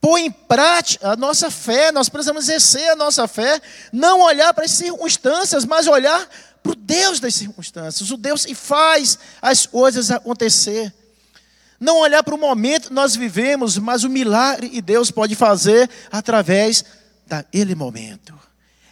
pôr 0.00 0.18
em 0.18 0.30
prática 0.30 1.10
a 1.10 1.16
nossa 1.16 1.50
fé, 1.50 1.90
nós 1.90 2.08
precisamos 2.08 2.44
exercer 2.44 2.90
a 2.90 2.96
nossa 2.96 3.26
fé, 3.26 3.60
não 3.92 4.20
olhar 4.20 4.54
para 4.54 4.64
as 4.64 4.70
circunstâncias, 4.70 5.64
mas 5.64 5.86
olhar 5.86 6.28
para 6.62 6.72
o 6.72 6.76
Deus 6.76 7.20
das 7.20 7.34
circunstâncias, 7.34 8.10
o 8.10 8.16
Deus 8.16 8.44
que 8.44 8.54
faz 8.54 9.18
as 9.42 9.66
coisas 9.66 10.10
acontecer. 10.10 10.94
Não 11.80 11.98
olhar 11.98 12.22
para 12.22 12.34
o 12.34 12.38
momento 12.38 12.88
que 12.88 12.94
nós 12.94 13.14
vivemos, 13.14 13.78
mas 13.78 14.02
o 14.02 14.08
milagre 14.08 14.68
que 14.68 14.82
Deus 14.82 15.10
pode 15.10 15.34
fazer 15.34 15.88
através 16.10 16.84
daquele 17.26 17.74
momento. 17.74 18.34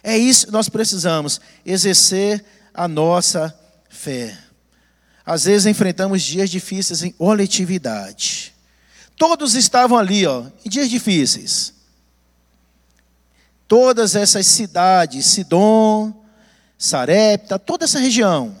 É 0.01 0.17
isso 0.17 0.45
que 0.45 0.53
nós 0.53 0.69
precisamos, 0.69 1.41
exercer 1.65 2.45
a 2.73 2.87
nossa 2.87 3.53
fé. 3.89 4.37
Às 5.25 5.43
vezes 5.43 5.65
enfrentamos 5.65 6.23
dias 6.23 6.49
difíceis 6.49 7.03
em 7.03 7.11
coletividade. 7.11 8.55
Todos 9.17 9.55
estavam 9.55 9.97
ali, 9.97 10.25
ó, 10.25 10.45
em 10.63 10.69
dias 10.69 10.89
difíceis. 10.89 11.73
Todas 13.67 14.15
essas 14.15 14.47
cidades, 14.47 15.25
Sidom, 15.25 16.23
Sarepta, 16.77 17.59
toda 17.59 17.83
essa 17.83 17.99
região. 17.99 18.55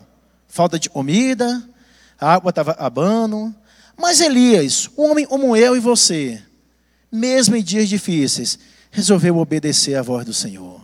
Falta 0.49 0.77
de 0.77 0.89
comida, 0.89 1.63
a 2.19 2.33
água 2.33 2.49
estava 2.49 2.75
abando. 2.79 3.55
Mas 3.97 4.21
Elias, 4.21 4.89
um 4.95 5.09
homem 5.09 5.25
como 5.25 5.57
eu 5.57 5.75
e 5.75 5.79
você, 5.79 6.41
mesmo 7.11 7.55
em 7.55 7.63
dias 7.63 7.89
difíceis, 7.89 8.59
resolveu 8.91 9.37
obedecer 9.37 9.95
à 9.95 10.03
voz 10.03 10.23
do 10.23 10.33
Senhor. 10.33 10.79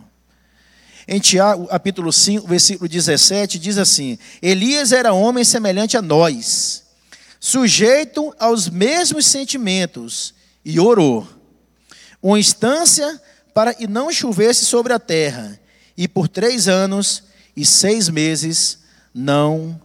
Em 1.06 1.20
Tiago, 1.20 1.66
capítulo 1.66 2.12
5, 2.12 2.46
versículo 2.48 2.88
17, 2.88 3.58
diz 3.58 3.78
assim: 3.78 4.18
Elias 4.42 4.90
era 4.90 5.12
homem 5.12 5.44
semelhante 5.44 5.96
a 5.96 6.02
nós, 6.02 6.82
sujeito 7.38 8.34
aos 8.38 8.68
mesmos 8.68 9.26
sentimentos, 9.26 10.34
e 10.64 10.80
orou. 10.80 11.28
Uma 12.22 12.38
instância 12.38 13.20
para 13.52 13.74
que 13.74 13.86
não 13.86 14.10
chovesse 14.10 14.64
sobre 14.64 14.92
a 14.92 14.98
terra, 14.98 15.60
e 15.96 16.08
por 16.08 16.26
três 16.26 16.66
anos 16.66 17.22
e 17.56 17.64
seis 17.64 18.08
meses 18.08 18.78
não 19.14 19.80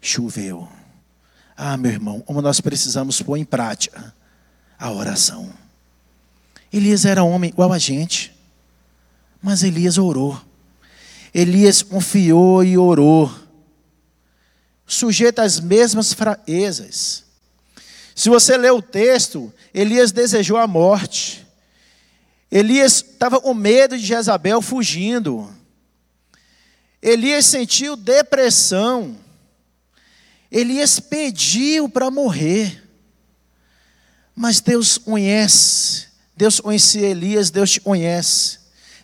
choveu. 0.00 0.68
Ah, 1.64 1.76
meu 1.76 1.92
irmão, 1.92 2.18
como 2.18 2.42
nós 2.42 2.60
precisamos 2.60 3.22
pôr 3.22 3.36
em 3.36 3.44
prática 3.44 4.12
a 4.76 4.90
oração. 4.90 5.48
Elias 6.72 7.04
era 7.04 7.22
homem 7.22 7.50
igual 7.50 7.72
a 7.72 7.78
gente, 7.78 8.36
mas 9.40 9.62
Elias 9.62 9.96
orou. 9.96 10.42
Elias 11.32 11.80
confiou 11.80 12.64
e 12.64 12.76
orou, 12.76 13.32
sujeito 14.84 15.38
às 15.38 15.60
mesmas 15.60 16.12
fraquezas. 16.12 17.22
Se 18.12 18.28
você 18.28 18.56
ler 18.56 18.72
o 18.72 18.82
texto, 18.82 19.54
Elias 19.72 20.10
desejou 20.10 20.56
a 20.56 20.66
morte. 20.66 21.46
Elias 22.50 22.94
estava 22.94 23.40
com 23.40 23.54
medo 23.54 23.96
de 23.96 24.04
Jezabel 24.04 24.60
fugindo. 24.60 25.48
Elias 27.00 27.46
sentiu 27.46 27.94
depressão. 27.94 29.16
Elias 30.52 31.00
pediu 31.00 31.88
para 31.88 32.10
morrer. 32.10 32.80
Mas 34.36 34.60
Deus 34.60 34.96
conhece. 34.98 36.06
Deus 36.36 36.60
conhecia 36.60 37.08
Elias, 37.08 37.50
Deus 37.50 37.72
te 37.72 37.80
conhece. 37.80 38.58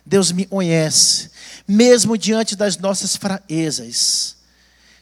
Deus 0.05 0.31
me 0.31 0.45
conhece 0.45 1.29
mesmo 1.69 2.17
diante 2.17 2.55
das 2.55 2.79
nossas 2.79 3.15
fraquezas. 3.15 4.35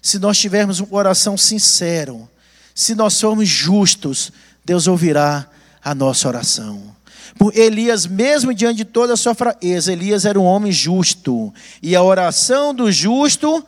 Se 0.02 0.20
nós 0.20 0.38
tivermos 0.38 0.82
um 0.82 0.86
coração 0.86 1.38
sincero, 1.38 2.30
se 2.76 2.94
nós 2.94 3.20
formos 3.20 3.48
justos, 3.48 4.34
Deus 4.66 4.86
ouvirá 4.86 5.50
a 5.82 5.96
nossa 5.96 6.28
oração. 6.28 6.94
Por 7.40 7.56
Elias, 7.56 8.06
mesmo 8.06 8.54
diante 8.54 8.78
de 8.78 8.86
toda 8.86 9.14
a 9.14 9.18
sua 9.18 9.34
fraqueza, 9.34 9.94
Elias 9.94 10.26
era 10.26 10.38
um 10.38 10.44
homem 10.44 10.70
justo, 10.70 11.54
e 11.82 11.96
a 11.96 12.04
oração 12.04 12.76
do 12.76 12.92
justo 12.92 13.66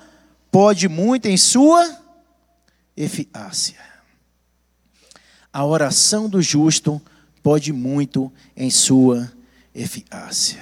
pode 0.52 0.90
muito 0.90 1.26
em 1.30 1.38
sua 1.38 1.98
eficácia. 3.00 3.80
A 5.52 5.66
oração 5.66 6.30
do 6.30 6.42
justo 6.42 7.02
pode 7.42 7.72
muito 7.72 8.32
em 8.56 8.70
sua 8.70 9.32
eficácia. 9.74 10.62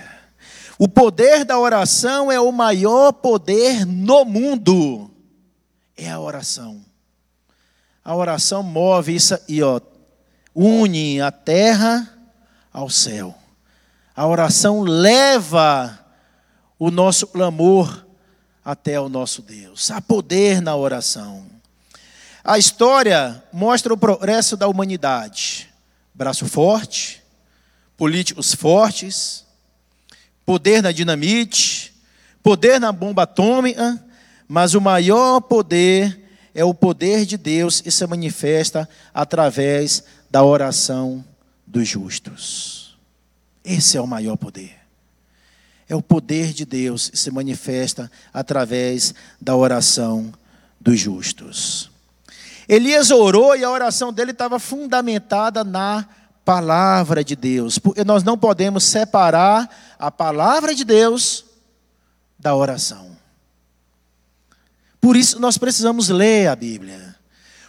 O 0.78 0.88
poder 0.88 1.44
da 1.44 1.60
oração 1.60 2.32
é 2.32 2.40
o 2.40 2.52
maior 2.52 3.12
poder 3.12 3.84
no 3.86 4.24
mundo. 4.24 5.10
É 5.98 6.12
a 6.12 6.20
oração. 6.20 6.86
A 8.06 8.16
oração 8.16 8.62
move 8.62 9.16
isso 9.16 9.38
e 9.50 9.64
ó, 9.64 9.82
une 10.54 11.20
a 11.20 11.32
terra 11.32 12.08
ao 12.72 12.90
céu. 12.90 13.36
A 14.16 14.28
oração 14.28 14.82
leva 14.82 16.00
o 16.78 16.92
nosso 16.92 17.26
clamor 17.28 18.06
até 18.64 19.00
o 19.02 19.10
nosso 19.10 19.42
Deus. 19.42 19.90
Há 19.90 20.00
poder 20.00 20.62
na 20.62 20.76
oração. 20.76 21.57
A 22.48 22.58
história 22.58 23.44
mostra 23.52 23.94
o 23.94 23.98
progresso 23.98 24.56
da 24.56 24.70
humanidade. 24.70 25.68
Braço 26.14 26.46
forte, 26.46 27.22
políticos 27.98 28.56
fortes, 28.56 29.46
poder 30.46 30.82
na 30.82 30.94
dinamite, 30.94 31.94
poder 32.42 32.80
na 32.80 32.94
bomba 32.94 33.24
atômica, 33.24 34.02
mas 34.48 34.74
o 34.76 34.80
maior 34.80 35.42
poder 35.42 36.24
é 36.56 36.64
o 36.64 36.74
poder 36.74 37.26
de 37.26 37.36
Deus 37.36 37.84
e 37.86 37.92
se 37.92 38.08
manifesta 38.08 38.88
através 39.14 40.06
da 40.32 40.42
oração 40.42 41.26
dos 41.66 41.86
justos. 41.86 42.98
Esse 43.62 43.98
é 43.98 44.02
o 44.02 44.08
maior 44.08 44.38
poder. 44.38 44.74
É 45.90 45.94
o 45.98 46.02
poder 46.02 46.54
de 46.54 46.64
Deus 46.64 47.12
e 47.14 47.18
se 47.18 47.30
manifesta 47.30 48.10
através 48.34 49.14
da 49.42 49.54
oração 49.54 50.32
dos 50.80 50.98
justos. 50.98 51.92
Elias 52.68 53.12
orou 53.12 53.56
e 53.56 53.64
a 53.64 53.70
oração 53.70 54.12
dele 54.12 54.32
estava 54.32 54.60
fundamentada 54.60 55.64
na 55.64 56.06
palavra 56.44 57.24
de 57.24 57.36
Deus, 57.36 57.78
porque 57.78 58.04
nós 58.04 58.24
não 58.24 58.38
podemos 58.38 58.84
separar 58.84 59.70
a 60.00 60.10
palavra 60.10 60.74
de 60.74 60.84
Deus 60.84 61.46
da 62.40 62.56
oração. 62.56 63.18
Por 65.00 65.16
isso 65.16 65.40
nós 65.40 65.58
precisamos 65.58 66.10
ler 66.10 66.48
a 66.48 66.56
Bíblia. 66.56 67.16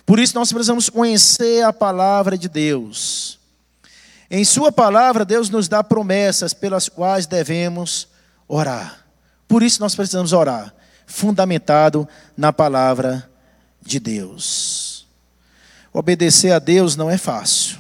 Por 0.05 0.19
isso 0.19 0.35
nós 0.35 0.53
precisamos 0.53 0.89
conhecer 0.89 1.63
a 1.65 1.73
palavra 1.73 2.39
de 2.39 2.49
Deus. 2.49 3.39
Em 4.31 4.45
Sua 4.45 4.71
palavra, 4.71 5.25
Deus 5.25 5.49
nos 5.49 5.69
dá 5.69 5.83
promessas 5.83 6.53
pelas 6.53 6.89
quais 6.89 7.27
devemos 7.27 8.09
orar. 8.47 9.07
Por 9.47 9.63
isso 9.63 9.81
nós 9.81 9.95
precisamos 9.95 10.33
orar, 10.33 10.75
fundamentado 11.07 12.09
na 12.37 12.53
palavra 12.53 13.29
de 13.81 13.99
Deus. 13.99 14.78
Obedecer 15.99 16.53
a 16.53 16.61
Deus 16.61 16.95
não 16.95 17.11
é 17.11 17.19
fácil. 17.19 17.77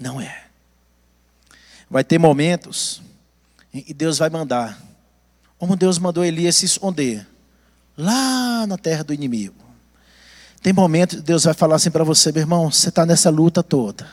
Não 0.00 0.18
é. 0.18 0.44
Vai 1.90 2.02
ter 2.02 2.18
momentos 2.18 3.02
e 3.74 3.92
Deus 3.92 4.16
vai 4.16 4.30
mandar. 4.30 4.82
Como 5.58 5.76
Deus 5.76 5.98
mandou 5.98 6.24
Elias 6.24 6.56
se 6.56 6.64
esconder 6.64 7.26
lá 7.94 8.66
na 8.66 8.78
terra 8.78 9.04
do 9.04 9.12
inimigo. 9.12 9.62
Tem 10.62 10.72
momentos 10.72 11.16
que 11.16 11.22
Deus 11.22 11.44
vai 11.44 11.52
falar 11.52 11.76
assim 11.76 11.90
para 11.90 12.04
você, 12.04 12.32
meu 12.32 12.40
irmão, 12.40 12.70
você 12.70 12.88
está 12.88 13.04
nessa 13.04 13.28
luta 13.28 13.62
toda. 13.62 14.10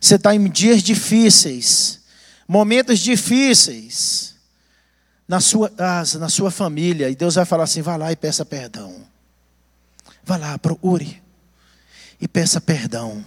Você 0.00 0.14
está 0.14 0.34
em 0.34 0.48
dias 0.48 0.82
difíceis, 0.82 2.00
momentos 2.48 2.98
difíceis 2.98 4.36
na 5.28 5.38
sua 5.38 5.68
casa, 5.68 6.18
na 6.18 6.30
sua 6.30 6.50
família, 6.50 7.10
e 7.10 7.14
Deus 7.14 7.34
vai 7.34 7.44
falar 7.44 7.64
assim: 7.64 7.82
vá 7.82 7.94
lá 7.94 8.10
e 8.10 8.16
peça 8.16 8.42
perdão. 8.42 9.04
Vá 10.24 10.38
lá, 10.38 10.58
procure 10.58 11.25
e 12.20 12.26
peça 12.26 12.60
perdão. 12.60 13.24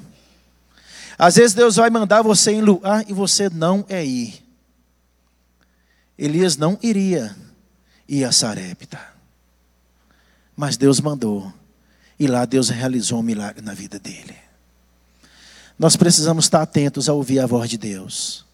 Às 1.17 1.36
vezes 1.36 1.54
Deus 1.54 1.75
vai 1.75 1.89
mandar 1.89 2.21
você 2.21 2.52
em 2.52 2.62
lugar 2.62 3.04
e 3.10 3.13
você 3.13 3.49
não 3.49 3.86
é 3.89 4.06
ir. 4.06 4.41
Elias 6.17 6.58
não 6.58 6.78
iria 6.82 7.36
ir 8.08 8.23
a 8.23 8.32
Sarepta. 8.32 8.99
Mas 10.56 10.78
Deus 10.78 10.99
mandou. 10.99 11.54
E 12.19 12.28
lá 12.28 12.45
Deus 12.45 12.69
realizou 12.69 13.19
um 13.19 13.23
milagre 13.23 13.62
na 13.62 13.73
vida 13.73 13.97
dele. 13.97 14.36
Nós 15.78 15.95
precisamos 15.95 16.45
estar 16.45 16.62
atentos 16.62 17.08
a 17.08 17.13
ouvir 17.13 17.39
a 17.39 17.45
voz 17.45 17.69
de 17.69 17.78
Deus. 17.78 18.45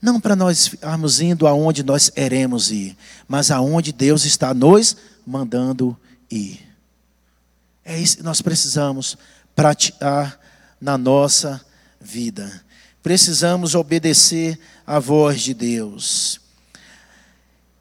Não 0.00 0.20
para 0.20 0.36
nós 0.36 0.68
ficarmos 0.68 1.20
indo 1.20 1.46
aonde 1.46 1.82
nós 1.82 2.08
queremos 2.08 2.70
ir, 2.70 2.96
mas 3.26 3.50
aonde 3.50 3.92
Deus 3.92 4.24
está 4.24 4.54
nos 4.54 4.96
mandando 5.26 5.98
ir. 6.30 6.66
É 7.84 7.98
isso 7.98 8.18
que 8.18 8.22
nós 8.22 8.40
precisamos 8.40 9.18
praticar 9.58 10.38
na 10.80 10.96
nossa 10.96 11.60
vida. 12.00 12.64
Precisamos 13.02 13.74
obedecer 13.74 14.56
à 14.86 15.00
voz 15.00 15.40
de 15.40 15.52
Deus. 15.52 16.40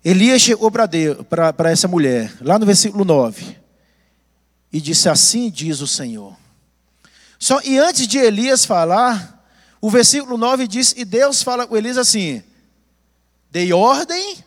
Elias 0.03 0.41
chegou 0.41 0.71
para 0.71 1.69
essa 1.69 1.87
mulher, 1.87 2.33
lá 2.41 2.57
no 2.57 2.65
versículo 2.65 3.05
9, 3.05 3.55
e 4.73 4.81
disse: 4.81 5.07
Assim 5.07 5.51
diz 5.51 5.79
o 5.79 5.85
Senhor. 5.85 6.35
Só 7.37 7.61
e 7.61 7.77
antes 7.77 8.07
de 8.07 8.17
Elias 8.17 8.65
falar, 8.65 9.47
o 9.79 9.91
versículo 9.91 10.35
9 10.35 10.67
diz: 10.67 10.95
E 10.97 11.05
Deus 11.05 11.43
fala 11.43 11.67
com 11.67 11.77
Elias 11.77 11.99
assim: 11.99 12.41
Dei 13.51 13.71
ordem, 13.71 14.43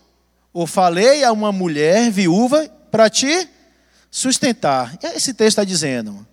ou 0.52 0.66
falei 0.66 1.22
a 1.22 1.30
uma 1.30 1.52
mulher 1.52 2.10
viúva 2.10 2.68
para 2.90 3.08
te 3.08 3.48
sustentar. 4.10 4.98
E 5.00 5.06
esse 5.06 5.32
texto 5.32 5.50
está 5.50 5.64
dizendo: 5.64 6.26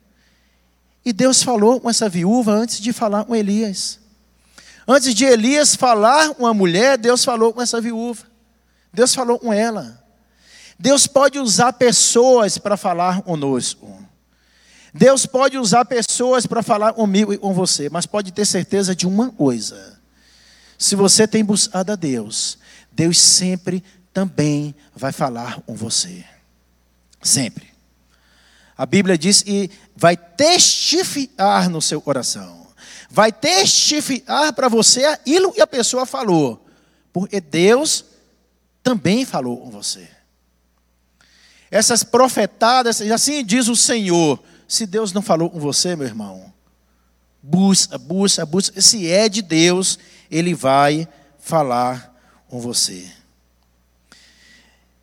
e 1.08 1.14
Deus 1.14 1.42
falou 1.42 1.80
com 1.80 1.90
essa 1.90 2.10
viúva 2.10 2.52
antes 2.52 2.82
de 2.82 2.92
falar 2.92 3.24
com 3.24 3.34
Elias. 3.34 3.98
Antes 4.86 5.16
de 5.16 5.24
Elias 5.24 5.74
falar 5.74 6.36
com 6.36 6.46
a 6.46 6.54
mulher, 6.54 6.98
Deus 6.98 7.24
falou 7.24 7.54
com 7.54 7.62
essa 7.62 7.80
viúva. 7.80 8.26
Deus 8.92 9.16
falou 9.16 9.40
com 9.40 9.54
ela. 9.54 10.04
Deus 10.78 11.08
pode 11.08 11.40
usar 11.40 11.72
pessoas 11.72 12.58
para 12.58 12.76
falar 12.76 13.22
conosco. 13.22 14.06
Deus 14.94 15.26
pode 15.26 15.58
usar 15.58 15.86
pessoas 15.86 16.46
para 16.46 16.62
falar 16.62 16.92
comigo 16.92 17.32
e 17.32 17.38
com 17.38 17.54
você, 17.54 17.90
mas 17.90 18.06
pode 18.06 18.34
ter 18.34 18.46
certeza 18.46 18.94
de 18.94 19.08
uma 19.08 19.32
coisa: 19.32 19.98
se 20.78 20.94
você 20.94 21.26
tem 21.26 21.42
buscado 21.42 21.94
a 21.94 21.96
Deus, 21.96 22.58
Deus 22.92 23.18
sempre 23.18 23.82
também 24.14 24.76
vai 24.94 25.14
falar 25.14 25.62
com 25.62 25.74
você. 25.74 26.26
Sempre. 27.22 27.77
A 28.78 28.86
Bíblia 28.86 29.18
diz 29.18 29.44
e 29.48 29.72
vai 29.96 30.16
testificar 30.16 31.70
no 31.70 31.82
seu 31.82 32.00
coração. 32.00 32.68
Vai 33.10 33.32
testificar 33.32 34.54
para 34.54 34.68
você 34.68 35.06
aquilo 35.06 35.52
que 35.52 35.62
a 35.62 35.68
pessoa 35.68 36.06
falou. 36.06 36.66
Porque 37.12 37.42
Deus 37.42 38.06
também 38.84 39.26
falou 39.26 39.58
com 39.58 39.72
você. 39.72 40.08
Essas 41.72 42.04
profetadas, 42.04 43.02
assim 43.02 43.44
diz 43.44 43.68
o 43.68 43.76
Senhor. 43.76 44.42
Se 44.68 44.86
Deus 44.86 45.12
não 45.12 45.22
falou 45.22 45.50
com 45.50 45.60
você, 45.60 45.96
meu 45.96 46.06
irmão, 46.06 46.54
busca, 47.42 47.98
busca, 47.98 48.46
busca. 48.46 48.82
Se 48.82 49.10
é 49.10 49.28
de 49.28 49.42
Deus, 49.42 49.98
Ele 50.30 50.54
vai 50.54 51.08
falar 51.40 52.14
com 52.48 52.60
você. 52.60 53.10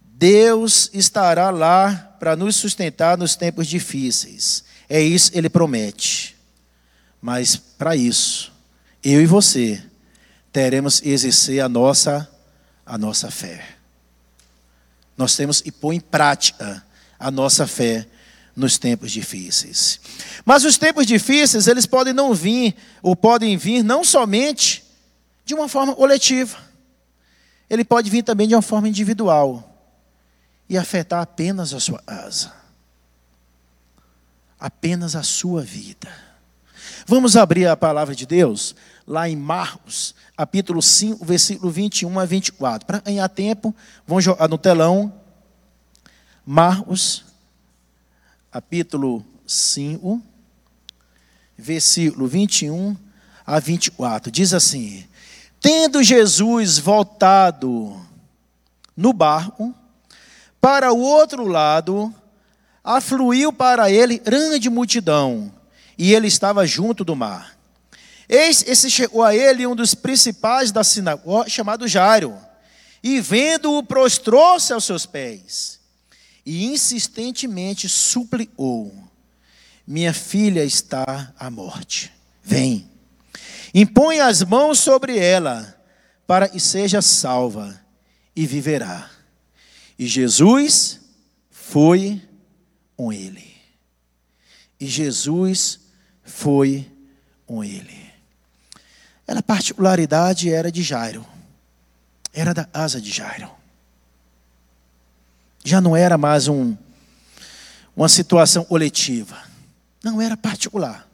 Deus 0.00 0.90
estará 0.92 1.50
lá 1.50 2.13
para 2.24 2.36
nos 2.36 2.56
sustentar 2.56 3.18
nos 3.18 3.36
tempos 3.36 3.66
difíceis. 3.66 4.64
É 4.88 4.98
isso 4.98 5.30
ele 5.34 5.50
promete. 5.50 6.34
Mas 7.20 7.54
para 7.54 7.94
isso, 7.94 8.50
eu 9.04 9.20
e 9.20 9.26
você 9.26 9.84
teremos 10.50 11.00
que 11.00 11.10
exercer 11.10 11.60
a 11.60 11.68
nossa 11.68 12.26
a 12.86 12.96
nossa 12.96 13.30
fé. 13.30 13.76
Nós 15.18 15.36
temos 15.36 15.60
que 15.60 15.70
pôr 15.70 15.92
em 15.92 16.00
prática 16.00 16.82
a 17.18 17.30
nossa 17.30 17.66
fé 17.66 18.06
nos 18.56 18.78
tempos 18.78 19.12
difíceis. 19.12 20.00
Mas 20.46 20.64
os 20.64 20.78
tempos 20.78 21.06
difíceis, 21.06 21.66
eles 21.66 21.84
podem 21.84 22.14
não 22.14 22.32
vir, 22.32 22.74
ou 23.02 23.14
podem 23.14 23.54
vir 23.58 23.82
não 23.82 24.02
somente 24.02 24.82
de 25.44 25.52
uma 25.52 25.68
forma 25.68 25.94
coletiva. 25.94 26.56
Ele 27.68 27.84
pode 27.84 28.08
vir 28.08 28.22
também 28.22 28.48
de 28.48 28.54
uma 28.54 28.62
forma 28.62 28.88
individual 28.88 29.73
e 30.68 30.78
afetar 30.78 31.20
apenas 31.20 31.72
a 31.74 31.80
sua 31.80 31.98
casa, 32.00 32.52
apenas 34.58 35.14
a 35.14 35.22
sua 35.22 35.62
vida. 35.62 36.08
Vamos 37.06 37.36
abrir 37.36 37.66
a 37.66 37.76
palavra 37.76 38.14
de 38.14 38.24
Deus 38.24 38.74
lá 39.06 39.28
em 39.28 39.36
Marcos, 39.36 40.14
capítulo 40.36 40.80
5, 40.80 41.24
versículo 41.24 41.70
21 41.70 42.18
a 42.18 42.24
24. 42.24 42.86
Para 42.86 43.00
ganhar 43.00 43.28
tempo, 43.28 43.74
vamos 44.06 44.24
jogar 44.24 44.48
no 44.48 44.56
telão. 44.56 45.12
Marcos, 46.46 47.24
capítulo 48.50 49.24
5, 49.46 50.22
versículo 51.58 52.26
21 52.26 52.96
a 53.46 53.58
24. 53.58 54.30
Diz 54.30 54.54
assim: 54.54 55.06
Tendo 55.60 56.02
Jesus 56.02 56.78
voltado 56.78 58.00
no 58.96 59.12
barco, 59.12 59.74
para 60.64 60.94
o 60.94 60.98
outro 60.98 61.46
lado, 61.46 62.10
afluiu 62.82 63.52
para 63.52 63.90
ele 63.90 64.16
grande 64.16 64.70
multidão, 64.70 65.52
e 65.98 66.14
ele 66.14 66.26
estava 66.26 66.66
junto 66.66 67.04
do 67.04 67.14
mar. 67.14 67.54
Eis 68.26 68.64
esse 68.66 68.90
chegou 68.90 69.22
a 69.22 69.36
ele 69.36 69.66
um 69.66 69.76
dos 69.76 69.94
principais 69.94 70.72
da 70.72 70.82
sinagoga, 70.82 71.50
chamado 71.50 71.86
Jairo, 71.86 72.34
e 73.02 73.20
vendo-o, 73.20 73.82
prostrou-se 73.82 74.72
aos 74.72 74.86
seus 74.86 75.04
pés, 75.04 75.80
e 76.46 76.64
insistentemente 76.64 77.86
suplicou: 77.86 78.90
Minha 79.86 80.14
filha 80.14 80.64
está 80.64 81.34
à 81.38 81.50
morte. 81.50 82.10
Vem, 82.42 82.90
impõe 83.74 84.20
as 84.20 84.42
mãos 84.42 84.78
sobre 84.78 85.18
ela, 85.18 85.78
para 86.26 86.48
que 86.48 86.58
seja 86.58 87.02
salva, 87.02 87.78
e 88.34 88.46
viverá. 88.46 89.13
E 89.98 90.06
Jesus 90.06 91.00
foi 91.50 92.20
com 92.96 93.12
ele. 93.12 93.54
E 94.78 94.86
Jesus 94.86 95.80
foi 96.22 96.90
com 97.46 97.62
ele. 97.62 98.04
Ela, 99.26 99.40
a 99.40 99.42
particularidade 99.42 100.52
era 100.52 100.70
de 100.70 100.82
Jairo. 100.82 101.24
Era 102.32 102.52
da 102.52 102.68
asa 102.72 103.00
de 103.00 103.10
Jairo. 103.10 103.50
Já 105.64 105.80
não 105.80 105.96
era 105.96 106.18
mais 106.18 106.48
um, 106.48 106.76
uma 107.96 108.08
situação 108.08 108.64
coletiva. 108.64 109.40
Não 110.02 110.20
era 110.20 110.36
particular. 110.36 111.08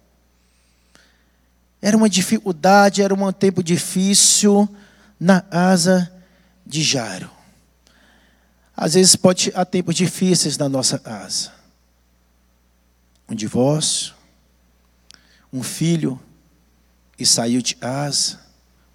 Era 1.81 1.97
uma 1.97 2.09
dificuldade, 2.09 3.03
era 3.03 3.15
um 3.15 3.33
tempo 3.33 3.63
difícil 3.63 4.69
na 5.19 5.45
asa 5.51 6.13
de 6.67 6.83
Jairo. 6.83 7.31
Às 8.81 8.95
vezes 8.95 9.15
pode 9.15 9.53
há 9.55 9.63
tempos 9.63 9.95
difíceis 9.95 10.57
na 10.57 10.67
nossa 10.67 11.03
asa. 11.05 11.53
Um 13.29 13.35
divórcio, 13.35 14.15
um 15.53 15.63
filho 15.63 16.19
e 17.19 17.27
saiu 17.27 17.61
de 17.61 17.77
casa, 17.77 18.41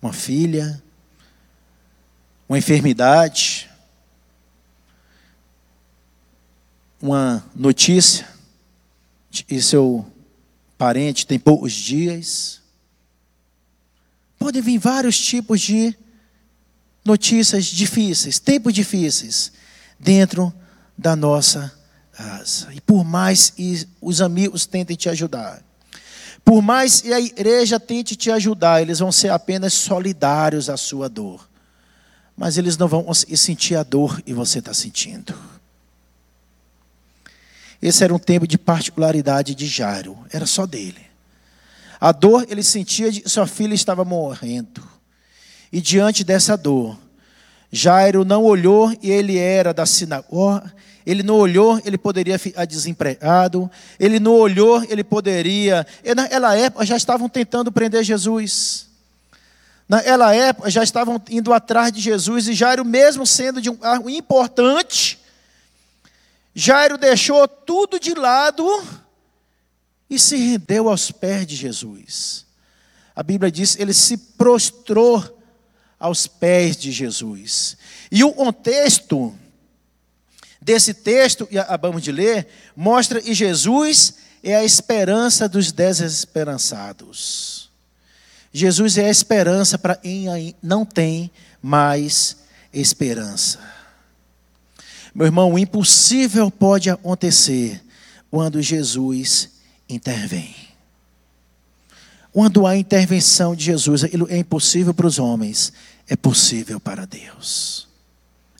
uma 0.02 0.12
filha, 0.12 0.82
uma 2.50 2.58
enfermidade, 2.58 3.70
uma 7.00 7.46
notícia 7.56 8.28
e 9.48 9.62
seu 9.62 10.04
parente 10.80 11.28
tem 11.28 11.38
poucos 11.38 11.72
dias. 11.72 12.60
Podem 14.40 14.64
vir 14.64 14.80
vários 14.80 15.16
tipos 15.16 15.62
de 15.62 15.96
notícias 17.06 17.66
difíceis, 17.66 18.40
tempos 18.40 18.74
difíceis 18.74 19.54
dentro 20.00 20.54
da 20.98 21.16
nossa 21.16 21.74
casa. 22.12 22.74
E 22.74 22.82
por 22.82 23.04
mais 23.04 23.50
que 23.50 23.88
os 24.02 24.22
amigos 24.22 24.66
tentem 24.66 24.96
te 24.96 25.10
ajudar, 25.10 25.64
por 26.44 26.62
mais 26.62 27.02
que 27.02 27.12
a 27.12 27.20
igreja 27.20 27.80
tente 27.80 28.16
te 28.16 28.30
ajudar, 28.30 28.80
eles 28.80 29.00
vão 29.00 29.12
ser 29.12 29.30
apenas 29.30 29.74
solidários 29.74 30.70
à 30.70 30.78
sua 30.78 31.10
dor. 31.10 31.50
Mas 32.38 32.58
eles 32.58 32.78
não 32.78 32.88
vão 32.88 33.12
sentir 33.14 33.76
a 33.76 33.84
dor 33.84 34.22
que 34.22 34.32
você 34.34 34.60
está 34.60 34.74
sentindo. 34.74 35.34
Esse 37.82 38.04
era 38.04 38.14
um 38.14 38.20
tempo 38.20 38.48
de 38.48 38.58
particularidade 38.58 39.56
de 39.56 39.66
Jairo, 39.66 40.18
era 40.32 40.46
só 40.46 40.66
dele. 40.68 41.06
A 42.00 42.12
dor 42.12 42.46
ele 42.50 42.62
sentia 42.62 43.12
de 43.12 43.28
sua 43.28 43.48
filha 43.48 43.74
estava 43.74 44.06
morrendo. 44.06 44.84
E 45.72 45.82
diante 45.82 46.24
dessa 46.24 46.56
dor, 46.56 46.98
Jairo 47.72 48.24
não 48.24 48.44
olhou 48.44 48.92
e 49.02 49.12
ele 49.12 49.38
era 49.38 49.74
da 49.74 49.86
sinagoga, 49.86 50.74
ele 51.06 51.22
não 51.22 51.36
olhou, 51.36 51.80
ele 51.86 51.98
poderia 51.98 52.40
ficar 52.40 52.66
desempregado. 52.66 53.70
Ele 54.00 54.20
não 54.20 54.34
olhou, 54.34 54.84
ele 54.90 55.04
poderia. 55.04 55.86
Naquela 56.16 56.56
época 56.56 56.86
já 56.86 56.98
estavam 56.98 57.30
tentando 57.30 57.72
prender 57.72 58.04
Jesus. 58.04 58.88
Naquela 59.88 60.34
época 60.34 60.70
já 60.72 60.84
estavam 60.84 61.22
indo 61.30 61.54
atrás 61.54 61.92
de 61.92 62.02
Jesus. 62.02 62.48
E 62.48 62.56
Jairo, 62.56 62.84
mesmo 62.84 63.26
sendo 63.26 63.62
de 63.62 63.70
um 63.70 63.76
cargo 63.76 64.10
importante, 64.10 65.20
Jairo 66.56 66.98
deixou 66.98 67.48
tudo 67.48 68.00
de 68.00 68.16
lado 68.16 68.68
e 70.10 70.18
se 70.18 70.36
rendeu 70.38 70.90
aos 70.90 71.12
pés 71.12 71.46
de 71.46 71.56
Jesus. 71.56 72.48
A 73.16 73.22
Bíblia 73.22 73.52
diz: 73.52 73.78
ele 73.80 73.94
se 73.94 74.18
prostrou 74.18 75.35
aos 76.00 76.28
pés 76.28 76.78
de 76.78 76.92
Jesus. 76.92 77.78
E 78.12 78.24
o 78.24 78.32
contexto 78.32 79.34
desse 80.62 80.94
texto 80.94 81.46
que 81.46 81.58
acabamos 81.58 82.02
de 82.02 82.12
ler 82.12 82.48
mostra 82.76 83.22
que 83.22 83.34
Jesus 83.34 84.16
é 84.44 84.56
a 84.56 84.64
esperança 84.64 85.48
dos 85.48 85.72
desesperançados. 85.72 87.70
Jesus 88.52 88.98
é 88.98 89.06
a 89.06 89.10
esperança 89.10 89.78
para 89.78 89.96
quem 89.96 90.56
não 90.62 90.86
tem 90.86 91.30
mais 91.62 92.38
esperança. 92.72 93.60
Meu 95.14 95.26
irmão, 95.26 95.54
o 95.54 95.60
impossível 95.60 96.50
pode 96.52 96.90
acontecer 96.90 97.82
quando 98.30 98.62
Jesus 98.62 99.50
intervém. 99.88 100.65
Quando 102.36 102.68
há 102.68 102.76
intervenção 102.76 103.56
de 103.56 103.64
Jesus, 103.64 104.04
aquilo 104.04 104.28
é 104.30 104.38
impossível 104.38 104.94
para 104.94 105.08
os 105.08 105.20
homens, 105.20 105.72
é 106.06 106.18
possível 106.18 106.82
para 106.82 107.06
Deus. 107.06 107.88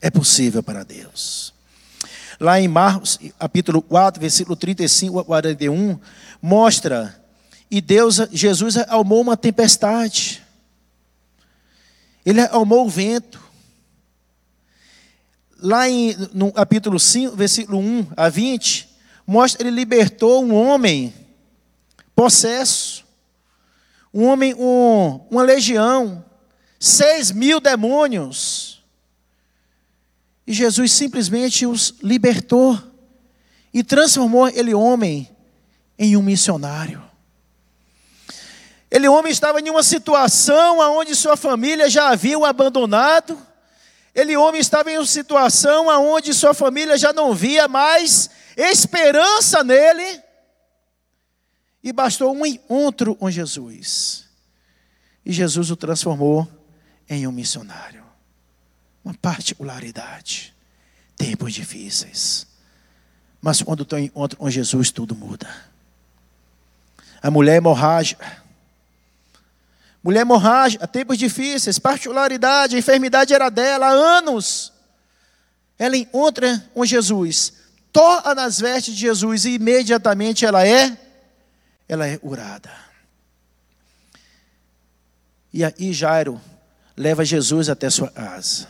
É 0.00 0.08
possível 0.08 0.62
para 0.62 0.82
Deus. 0.82 1.52
Lá 2.40 2.58
em 2.58 2.68
Marcos, 2.68 3.18
capítulo 3.38 3.82
4, 3.82 4.18
versículo 4.18 4.56
35 4.56 5.18
a 5.18 5.24
41, 5.26 6.00
mostra 6.40 7.22
e 7.70 7.82
Deus, 7.82 8.16
Jesus 8.32 8.78
almou 8.88 9.20
uma 9.20 9.36
tempestade. 9.36 10.42
Ele 12.24 12.40
almou 12.46 12.86
o 12.86 12.88
vento. 12.88 13.38
Lá 15.60 15.86
em, 15.86 16.16
no 16.32 16.50
capítulo 16.50 16.98
5, 16.98 17.36
versículo 17.36 17.78
1 17.78 18.06
a 18.16 18.30
20, 18.30 18.88
mostra 19.26 19.68
ele 19.68 19.76
libertou 19.76 20.42
um 20.42 20.54
homem 20.54 21.12
possesso, 22.14 23.04
um 24.16 24.24
homem, 24.24 24.54
um, 24.54 25.20
uma 25.30 25.42
legião, 25.42 26.24
seis 26.80 27.30
mil 27.30 27.60
demônios. 27.60 28.82
E 30.46 30.54
Jesus 30.54 30.90
simplesmente 30.92 31.66
os 31.66 31.92
libertou 32.02 32.82
e 33.74 33.84
transformou 33.84 34.48
ele 34.48 34.72
homem 34.72 35.28
em 35.98 36.16
um 36.16 36.22
missionário. 36.22 37.04
Ele 38.90 39.06
homem 39.06 39.30
estava 39.30 39.60
em 39.60 39.68
uma 39.68 39.82
situação 39.82 40.78
onde 40.96 41.14
sua 41.14 41.36
família 41.36 41.90
já 41.90 42.08
havia 42.08 42.38
o 42.38 42.46
abandonado. 42.46 43.38
Ele 44.14 44.34
homem 44.34 44.62
estava 44.62 44.90
em 44.90 44.96
uma 44.96 45.04
situação 45.04 45.88
onde 45.88 46.32
sua 46.32 46.54
família 46.54 46.96
já 46.96 47.12
não 47.12 47.34
via 47.34 47.68
mais 47.68 48.30
esperança 48.56 49.62
nele. 49.62 50.22
E 51.82 51.92
bastou 51.92 52.34
um 52.34 52.44
encontro 52.44 53.14
com 53.14 53.30
Jesus. 53.30 54.24
E 55.24 55.32
Jesus 55.32 55.70
o 55.70 55.76
transformou 55.76 56.48
em 57.08 57.26
um 57.26 57.32
missionário 57.32 58.06
uma 59.06 59.14
particularidade. 59.14 60.52
Tempos 61.16 61.54
difíceis. 61.54 62.44
Mas 63.40 63.62
quando 63.62 63.84
estou 63.84 63.96
em 63.96 64.06
encontro 64.06 64.36
com 64.36 64.50
Jesus, 64.50 64.90
tudo 64.90 65.14
muda. 65.14 65.48
A 67.22 67.30
mulher 67.30 67.56
hemorrágica. 67.56 68.42
Mulher 70.02 70.22
hemorrágica, 70.22 70.88
tempos 70.88 71.18
difíceis, 71.18 71.78
particularidade, 71.78 72.74
a 72.74 72.78
enfermidade 72.80 73.32
era 73.32 73.48
dela 73.48 73.86
há 73.86 73.90
anos. 73.90 74.72
Ela 75.78 75.96
encontra 75.96 76.64
com 76.74 76.84
Jesus, 76.84 77.52
toca 77.92 78.34
nas 78.34 78.58
vestes 78.58 78.94
de 78.94 79.00
Jesus 79.00 79.44
e 79.44 79.50
imediatamente 79.50 80.44
ela 80.44 80.66
é, 80.66 80.96
ela 81.88 82.06
é 82.06 82.16
curada. 82.16 82.70
E 85.52 85.64
aí 85.64 85.92
Jairo 85.92 86.40
leva 86.96 87.24
Jesus 87.24 87.68
até 87.68 87.88
sua 87.88 88.10
casa. 88.10 88.68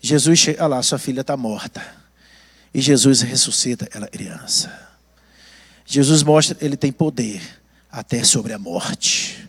Jesus 0.00 0.38
chega 0.38 0.66
lá, 0.66 0.82
sua 0.82 0.98
filha 0.98 1.22
está 1.22 1.36
morta. 1.36 1.82
E 2.74 2.80
Jesus 2.80 3.22
ressuscita 3.22 3.88
ela 3.92 4.06
criança. 4.06 4.70
Jesus 5.86 6.22
mostra 6.22 6.56
ele 6.60 6.76
tem 6.76 6.92
poder 6.92 7.40
até 7.90 8.22
sobre 8.22 8.52
a 8.52 8.58
morte. 8.58 9.48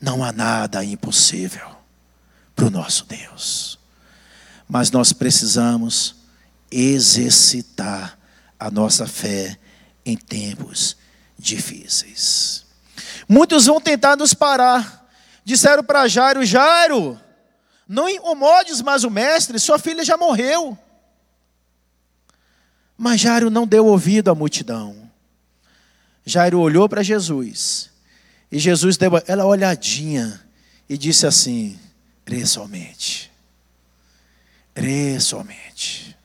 Não 0.00 0.22
há 0.22 0.32
nada 0.32 0.84
impossível 0.84 1.66
para 2.54 2.66
o 2.66 2.70
nosso 2.70 3.06
Deus. 3.06 3.78
Mas 4.68 4.90
nós 4.90 5.12
precisamos 5.12 6.16
exercitar 6.70 8.18
a 8.60 8.70
nossa 8.70 9.06
fé 9.06 9.56
em 10.04 10.16
tempos 10.16 10.97
difíceis. 11.38 12.66
Muitos 13.28 13.66
vão 13.66 13.80
tentar 13.80 14.16
nos 14.16 14.34
parar. 14.34 15.08
Disseram 15.44 15.84
para 15.84 16.08
Jairo: 16.08 16.44
Jairo, 16.44 17.18
não 17.86 18.08
incomodes 18.08 18.82
mais 18.82 19.04
o 19.04 19.10
mestre, 19.10 19.58
sua 19.58 19.78
filha 19.78 20.04
já 20.04 20.16
morreu. 20.16 20.76
Mas 22.96 23.20
Jairo 23.20 23.48
não 23.48 23.66
deu 23.66 23.86
ouvido 23.86 24.30
à 24.30 24.34
multidão. 24.34 25.08
Jairo 26.26 26.58
olhou 26.58 26.88
para 26.88 27.02
Jesus. 27.02 27.90
E 28.50 28.58
Jesus 28.58 28.96
deu 28.96 29.14
aquela 29.14 29.46
olhadinha 29.46 30.44
e 30.88 30.98
disse 30.98 31.26
assim: 31.26 31.78
crê 32.24 32.44
somente. 32.44 33.30
Crê 34.74 35.18
somente. 35.20 36.16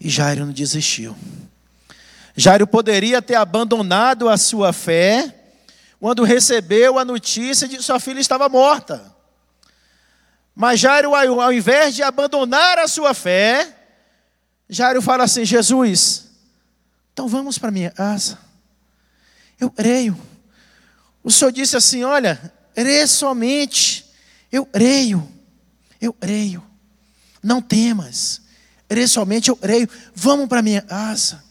E 0.00 0.08
Jairo 0.08 0.46
não 0.46 0.52
desistiu. 0.52 1.16
Jairo 2.36 2.66
poderia 2.66 3.22
ter 3.22 3.36
abandonado 3.36 4.28
a 4.28 4.36
sua 4.36 4.72
fé 4.72 5.32
quando 6.00 6.24
recebeu 6.24 6.98
a 6.98 7.04
notícia 7.04 7.68
de 7.68 7.76
que 7.76 7.82
sua 7.82 8.00
filha 8.00 8.20
estava 8.20 8.48
morta. 8.48 9.14
Mas 10.54 10.80
Jairo, 10.80 11.14
ao 11.14 11.52
invés 11.52 11.94
de 11.94 12.02
abandonar 12.02 12.78
a 12.78 12.88
sua 12.88 13.14
fé, 13.14 13.72
Jairo 14.68 15.00
fala 15.00 15.24
assim: 15.24 15.44
Jesus, 15.44 16.26
então 17.12 17.28
vamos 17.28 17.58
para 17.58 17.70
minha 17.70 17.90
casa. 17.90 18.38
Eu 19.60 19.70
creio. 19.70 20.20
O 21.22 21.30
Senhor 21.30 21.52
disse 21.52 21.76
assim: 21.76 22.02
Olha, 22.02 22.52
crê 22.74 23.06
somente. 23.06 24.04
Eu 24.50 24.66
creio. 24.66 25.26
Eu 26.00 26.12
creio. 26.12 26.62
Não 27.42 27.62
temas. 27.62 28.42
Crê 28.88 29.06
somente, 29.06 29.48
eu 29.48 29.56
creio. 29.56 29.88
Vamos 30.14 30.48
para 30.48 30.62
minha 30.62 30.82
casa. 30.82 31.43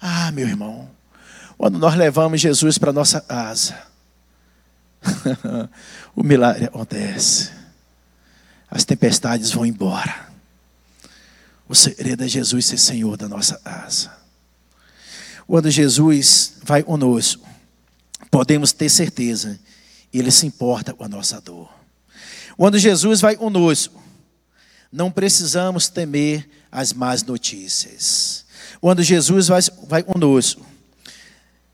Ah, 0.00 0.32
meu 0.32 0.48
irmão, 0.48 0.90
quando 1.58 1.78
nós 1.78 1.94
levamos 1.94 2.40
Jesus 2.40 2.78
para 2.78 2.92
nossa 2.92 3.20
casa, 3.20 3.76
o 6.16 6.22
milagre 6.22 6.64
acontece. 6.64 7.50
As 8.70 8.84
tempestades 8.84 9.50
vão 9.50 9.66
embora. 9.66 10.28
O 11.68 11.74
segredo 11.74 12.24
é 12.24 12.28
Jesus 12.28 12.66
ser 12.66 12.78
Senhor 12.78 13.16
da 13.16 13.28
nossa 13.28 13.58
casa. 13.58 14.10
Quando 15.46 15.70
Jesus 15.70 16.54
vai 16.62 16.82
conosco, 16.82 17.46
podemos 18.30 18.72
ter 18.72 18.88
certeza, 18.88 19.58
Ele 20.12 20.30
se 20.30 20.46
importa 20.46 20.94
com 20.94 21.04
a 21.04 21.08
nossa 21.08 21.40
dor. 21.40 21.68
Quando 22.56 22.78
Jesus 22.78 23.20
vai 23.20 23.36
conosco, 23.36 24.02
não 24.92 25.10
precisamos 25.10 25.88
temer 25.88 26.48
as 26.70 26.92
más 26.92 27.22
notícias. 27.22 28.44
Quando 28.80 29.02
Jesus 29.02 29.48
vai, 29.48 29.60
vai 29.86 30.02
conosco, 30.02 30.64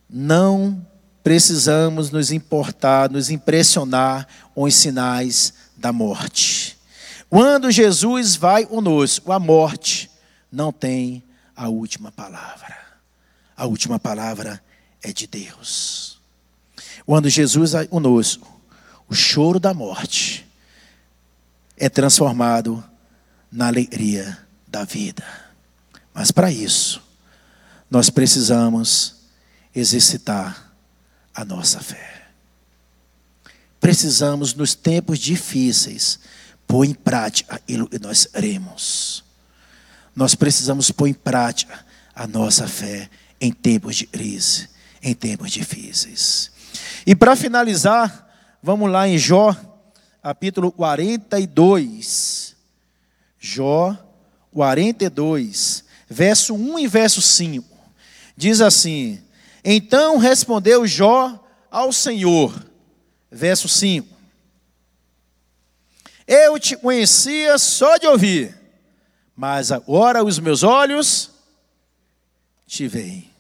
não 0.09 0.85
precisamos 1.23 2.11
nos 2.11 2.31
importar, 2.31 3.11
nos 3.11 3.31
impressionar 3.31 4.27
com 4.55 4.62
os 4.62 4.75
sinais 4.75 5.53
da 5.77 5.92
morte. 5.92 6.77
Quando 7.29 7.71
Jesus 7.71 8.37
vai 8.37 8.64
conosco, 8.64 9.33
a 9.33 9.38
morte 9.38 10.11
não 10.51 10.73
tem 10.73 11.23
a 11.55 11.69
última 11.69 12.12
palavra. 12.12 12.77
A 13.57 13.66
última 13.66 13.99
palavra 13.99 14.62
é 15.03 15.12
de 15.12 15.27
Deus. 15.27 16.21
Quando 17.05 17.29
Jesus 17.29 17.73
vai 17.73 17.87
conosco, 17.87 18.61
o 19.09 19.14
choro 19.14 19.61
da 19.61 19.73
morte 19.73 20.47
é 21.77 21.88
transformado 21.88 22.83
na 23.51 23.69
alegria 23.69 24.38
da 24.66 24.85
vida. 24.85 25.45
Mas 26.16 26.31
para 26.31 26.50
isso, 26.50 27.02
nós 27.90 28.09
precisamos 28.09 29.16
exercitar 29.74 30.72
a 31.35 31.44
nossa 31.44 31.79
fé. 31.79 32.29
Precisamos, 33.79 34.55
nos 34.55 34.74
tempos 34.74 35.18
difíceis, 35.18 36.18
pôr 36.66 36.87
em 36.87 36.94
prática 36.94 37.57
aquilo 37.57 37.87
que 37.87 37.98
nós 37.98 38.24
queremos. 38.24 39.22
Nós 40.14 40.35
precisamos 40.35 40.90
pôr 40.90 41.09
em 41.09 41.12
prática 41.12 41.85
a 42.14 42.26
nossa 42.26 42.66
fé 42.66 43.11
em 43.38 43.52
tempos 43.52 43.94
de 43.96 44.07
crise, 44.07 44.70
em 45.02 45.12
tempos 45.12 45.52
difíceis. 45.52 46.50
E 47.07 47.14
para 47.14 47.37
finalizar, 47.37 48.26
vamos 48.62 48.90
lá 48.90 49.07
em 49.07 49.18
Jó, 49.18 49.55
capítulo 50.22 50.72
42. 50.72 52.57
Jó 53.38 53.94
42, 54.50 55.85
verso 56.09 56.55
1 56.55 56.79
e 56.79 56.88
verso 56.88 57.21
5. 57.21 57.66
Diz 58.37 58.61
assim: 58.61 59.23
Então 59.64 60.19
respondeu 60.19 60.87
Jó 60.87 61.42
ao 61.71 61.92
Senhor, 61.92 62.55
verso 63.31 63.69
5. 63.69 64.16
Eu 66.27 66.59
te 66.59 66.77
conhecia 66.77 67.57
só 67.57 67.97
de 67.97 68.07
ouvir, 68.07 68.57
mas 69.37 69.71
agora 69.71 70.25
os 70.25 70.38
meus 70.38 70.62
olhos 70.62 71.31
te 72.66 72.88
veem. 72.88 73.31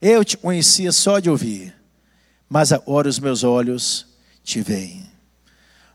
Eu 0.00 0.24
te 0.24 0.36
conhecia 0.36 0.92
só 0.92 1.18
de 1.18 1.28
ouvir, 1.28 1.76
mas 2.48 2.72
agora 2.72 3.06
os 3.06 3.18
meus 3.18 3.44
olhos 3.44 4.06
te 4.42 4.62
veem. 4.62 5.10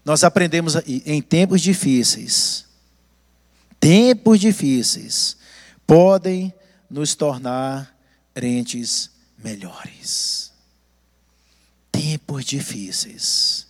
Nós 0.04 0.24
aprendemos 0.24 0.76
em 0.86 1.20
tempos 1.24 1.60
difíceis, 1.60 2.65
tempos 3.86 4.40
difíceis, 4.40 5.38
podem 5.86 6.52
nos 6.90 7.14
tornar 7.14 7.96
crentes 8.34 9.12
melhores. 9.38 10.52
Tempos 11.92 12.46
difíceis 12.46 13.68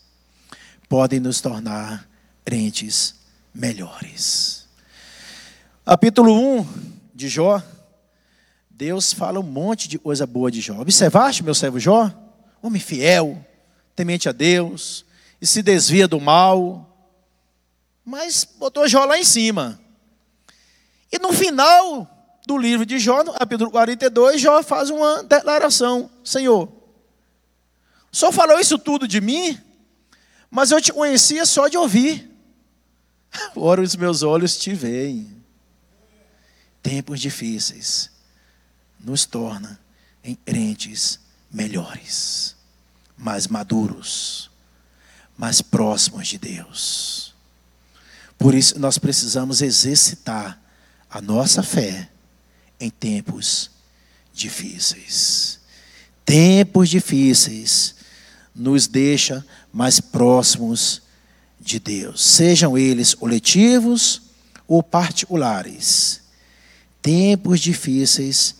podem 0.88 1.20
nos 1.20 1.42
tornar 1.42 2.10
crentes 2.46 3.16
melhores. 3.54 4.70
Capítulo 5.84 6.60
1 6.62 6.68
de 7.14 7.28
Jó, 7.28 7.62
Deus 8.70 9.12
fala 9.12 9.42
um 9.42 9.44
monte 9.44 9.90
de 9.90 10.00
coisa 10.00 10.26
boa 10.26 10.50
de 10.50 10.62
Jó. 10.62 10.80
Observaste, 10.80 11.44
meu 11.44 11.54
servo 11.54 11.78
Jó? 11.78 12.10
Homem 12.62 12.82
fiel, 12.82 13.46
temente 13.94 14.30
a 14.30 14.32
Deus, 14.32 15.06
e 15.42 15.46
se 15.46 15.62
desvia 15.62 16.08
do 16.08 16.22
mal. 16.22 16.90
Mas 18.06 18.48
botou 18.58 18.88
Jó 18.88 19.04
lá 19.04 19.20
em 19.20 19.26
cima. 19.26 19.84
E 21.12 21.20
no 21.20 21.32
final 21.32 22.08
do 22.46 22.58
livro 22.58 22.86
de 22.86 23.00
Jó, 23.00 23.24
capítulo 23.34 23.72
42, 23.72 24.40
Jó 24.42 24.62
faz 24.64 24.90
uma 24.90 25.24
declaração: 25.24 26.10
Senhor, 26.24 26.68
o 28.12 28.16
Senhor 28.16 28.32
falou 28.32 28.60
isso 28.60 28.78
tudo 28.78 29.08
de 29.08 29.20
mim, 29.20 29.60
mas 30.50 30.72
eu 30.72 30.82
te 30.82 30.94
conhecia 30.94 31.46
só 31.46 31.68
de 31.68 31.78
ouvir. 31.78 32.32
Ora, 33.56 33.82
os 33.82 33.96
meus 33.96 34.24
olhos 34.24 34.58
te 34.58 34.74
veem. 34.74 35.36
Tempos 36.82 37.20
difíceis 37.20 38.12
nos 39.00 39.26
torna 39.26 39.80
em 40.24 40.36
crentes 40.36 41.20
melhores, 41.52 42.56
mais 43.18 43.48
maduros, 43.48 44.52
mais 45.38 45.62
próximos 45.62 46.28
de 46.28 46.38
Deus. 46.38 47.34
Por 48.38 48.54
isso 48.54 48.80
nós 48.80 48.98
precisamos 48.98 49.62
exercitar 49.62 50.60
a 51.16 51.22
nossa 51.22 51.64
fé 51.64 52.10
em 52.78 52.90
tempos 52.90 53.72
difíceis. 54.34 55.62
Tempos 56.26 56.90
difíceis 56.90 57.96
nos 58.54 58.86
deixa 58.86 59.46
mais 59.72 60.02
próximos 60.02 61.04
de 61.58 61.80
Deus, 61.80 62.22
sejam 62.22 62.78
eles 62.78 63.14
coletivos 63.14 64.24
ou 64.68 64.84
particulares. 64.84 66.20
Tempos 67.02 67.62
difíceis 67.62 68.56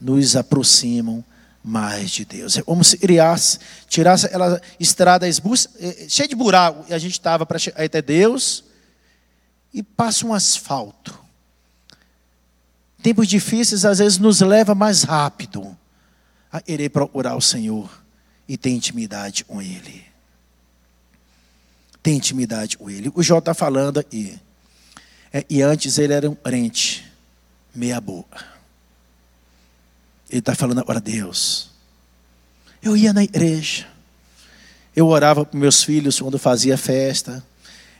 nos 0.00 0.36
aproximam 0.36 1.24
mais 1.60 2.12
de 2.12 2.24
Deus. 2.24 2.56
É 2.56 2.62
como 2.62 2.84
se 2.84 2.98
criasse, 2.98 3.58
tirasse 3.88 4.26
aquela 4.26 4.62
estrada 4.78 5.26
eh, 5.28 6.06
cheia 6.08 6.28
de 6.28 6.36
buraco, 6.36 6.84
e 6.88 6.94
a 6.94 6.98
gente 6.98 7.14
estava 7.14 7.44
para 7.44 7.58
até 7.74 8.00
Deus, 8.00 8.62
e 9.74 9.82
passa 9.82 10.24
um 10.24 10.32
asfalto. 10.32 11.25
Tempos 13.06 13.28
difíceis 13.28 13.84
às 13.84 14.00
vezes 14.00 14.18
nos 14.18 14.40
leva 14.40 14.74
mais 14.74 15.04
rápido 15.04 15.78
a 16.50 16.60
querer 16.60 16.88
procurar 16.88 17.36
o 17.36 17.40
Senhor 17.40 17.88
e 18.48 18.56
ter 18.56 18.70
intimidade 18.70 19.44
com 19.44 19.62
Ele. 19.62 20.04
Tem 22.02 22.16
intimidade 22.16 22.76
com 22.76 22.90
Ele. 22.90 23.12
O 23.14 23.22
Jó 23.22 23.38
está 23.38 23.54
falando 23.54 24.00
aqui. 24.00 24.36
É, 25.32 25.46
e 25.48 25.62
antes 25.62 25.98
ele 25.98 26.14
era 26.14 26.28
um 26.28 26.34
crente, 26.34 27.06
meia 27.72 28.00
boca. 28.00 28.44
Ele 30.28 30.40
está 30.40 30.56
falando 30.56 30.80
agora, 30.80 31.00
Deus. 31.00 31.70
Eu 32.82 32.96
ia 32.96 33.12
na 33.12 33.22
igreja. 33.22 33.86
Eu 34.96 35.06
orava 35.06 35.44
para 35.44 35.56
meus 35.56 35.80
filhos 35.80 36.18
quando 36.18 36.40
fazia 36.40 36.76
festa. 36.76 37.40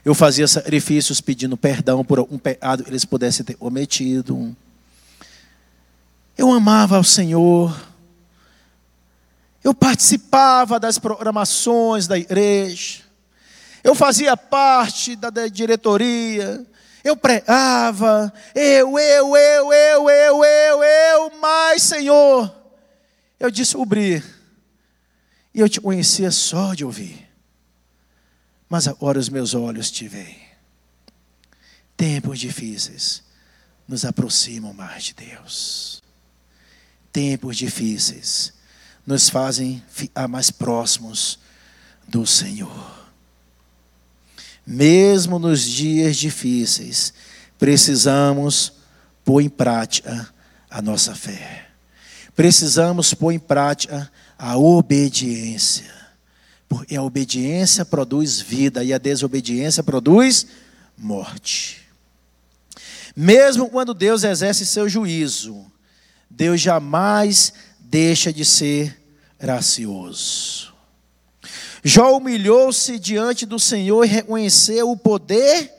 Eu 0.03 0.13
fazia 0.13 0.49
sacrifícios 0.49 1.21
pedindo 1.21 1.55
perdão 1.55 2.03
por 2.03 2.19
um 2.29 2.37
pecado 2.37 2.83
que 2.83 2.89
eles 2.89 3.05
pudessem 3.05 3.45
ter 3.45 3.53
cometido. 3.53 4.53
Eu 6.37 6.51
amava 6.51 6.97
ao 6.97 7.03
Senhor. 7.03 7.75
Eu 9.63 9.73
participava 9.73 10.79
das 10.79 10.99
programações 10.99 12.07
da 12.07 12.17
igreja. 12.17 13.03
Eu 13.83 13.95
fazia 13.95 14.35
parte 14.35 15.15
da 15.15 15.29
diretoria. 15.47 16.65
eu 17.03 17.15
pregava, 17.15 18.33
eu, 18.53 18.99
eu, 18.99 19.35
eu, 19.37 19.73
eu, 19.73 20.09
eu, 20.09 20.43
eu, 20.43 20.83
eu, 20.83 21.31
mas 21.39 21.83
Senhor, 21.83 22.53
eu 23.39 23.49
descobri, 23.49 24.21
e 25.53 25.61
eu 25.61 25.69
te 25.69 25.79
conhecia 25.79 26.29
só 26.31 26.73
de 26.73 26.83
ouvir, 26.83 27.29
mas 28.67 28.89
agora 28.89 29.17
os 29.17 29.29
meus 29.29 29.53
olhos 29.53 29.89
te 29.89 30.05
veem. 30.07 30.47
Tempos 31.95 32.39
difíceis 32.39 33.23
nos 33.87 34.03
aproximam 34.03 34.73
mais 34.73 35.05
de 35.05 35.13
Deus. 35.13 36.03
Tempos 37.11 37.57
difíceis 37.57 38.53
nos 39.05 39.29
fazem 39.29 39.81
ficar 39.89 40.27
mais 40.27 40.51
próximos 40.51 41.39
do 42.07 42.25
Senhor. 42.25 42.97
Mesmo 44.65 45.39
nos 45.39 45.61
dias 45.61 46.17
difíceis, 46.17 47.13
precisamos 47.57 48.73
pôr 49.23 49.41
em 49.41 49.49
prática 49.49 50.29
a 50.69 50.81
nossa 50.81 51.15
fé. 51.15 51.69
Precisamos 52.35 53.13
pôr 53.13 53.31
em 53.31 53.39
prática 53.39 54.11
a 54.37 54.57
obediência. 54.57 55.95
Porque 56.67 56.97
a 56.97 57.01
obediência 57.01 57.85
produz 57.85 58.41
vida 58.41 58.83
e 58.83 58.93
a 58.93 58.97
desobediência 58.97 59.81
produz 59.81 60.47
morte. 60.97 61.81
Mesmo 63.15 63.69
quando 63.69 63.93
Deus 63.93 64.23
exerce 64.23 64.65
seu 64.65 64.89
juízo, 64.89 65.65
Deus 66.37 66.61
jamais 66.61 67.51
deixa 67.79 68.31
de 68.31 68.45
ser 68.45 68.95
gracioso. 69.39 70.71
Jó 71.83 72.15
humilhou-se 72.15 72.99
diante 72.99 73.43
do 73.43 73.57
Senhor 73.57 74.05
e 74.05 74.07
reconheceu 74.07 74.91
o 74.91 74.95
poder 74.95 75.73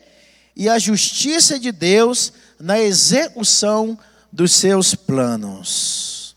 e 0.53 0.67
a 0.67 0.77
justiça 0.77 1.57
de 1.57 1.71
Deus 1.71 2.33
na 2.59 2.77
execução 2.77 3.97
dos 4.29 4.51
seus 4.51 4.93
planos. 4.93 6.35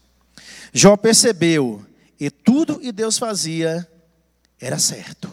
Jó 0.72 0.96
percebeu 0.96 1.84
que 2.16 2.30
tudo 2.30 2.78
que 2.78 2.92
Deus 2.92 3.18
fazia 3.18 3.88
era 4.60 4.78
certo. 4.78 5.28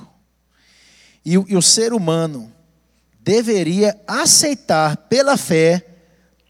E, 1.23 1.33
e 1.33 1.55
o 1.55 1.61
ser 1.61 1.93
humano 1.93 2.51
deveria 3.19 4.01
aceitar 4.07 4.97
pela 4.97 5.37
fé 5.37 5.85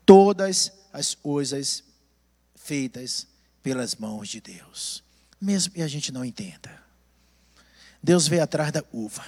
todas 0.05 0.71
as 0.93 1.13
coisas 1.13 1.88
feitas 2.69 3.25
pelas 3.63 3.95
mãos 3.95 4.29
de 4.29 4.39
Deus, 4.39 5.03
mesmo 5.41 5.73
que 5.73 5.81
a 5.81 5.87
gente 5.87 6.11
não 6.11 6.23
entenda. 6.23 6.69
Deus 8.01 8.27
vê 8.27 8.39
atrás 8.39 8.71
da 8.71 8.83
uva. 8.93 9.25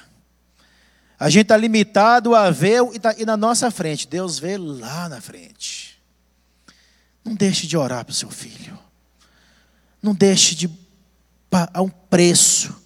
A 1.20 1.28
gente 1.28 1.44
está 1.44 1.58
limitado 1.58 2.36
a 2.36 2.52
ver 2.52 2.84
e, 2.94 3.00
tá, 3.00 3.16
e 3.18 3.26
na 3.26 3.36
nossa 3.36 3.72
frente. 3.72 4.08
Deus 4.08 4.38
vê 4.38 4.58
lá 4.58 5.10
na 5.10 5.20
frente. 5.20 6.00
Não 7.26 7.34
deixe 7.34 7.66
de 7.66 7.76
orar 7.76 8.06
para 8.06 8.12
o 8.12 8.16
seu 8.16 8.30
filho. 8.30 8.78
Não 10.04 10.14
deixe 10.14 10.54
de 10.54 10.70
pagar 11.50 11.82
um 11.82 11.90
preço 11.90 12.80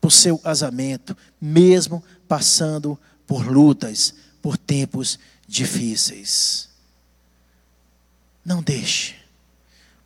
para 0.00 0.08
o 0.08 0.10
seu 0.10 0.38
casamento, 0.38 1.16
mesmo 1.40 2.04
passando 2.28 2.98
por 3.26 3.46
lutas, 3.46 4.14
por 4.42 4.58
tempos 4.58 5.18
difíceis. 5.48 6.68
Não 8.44 8.62
deixe. 8.62 9.23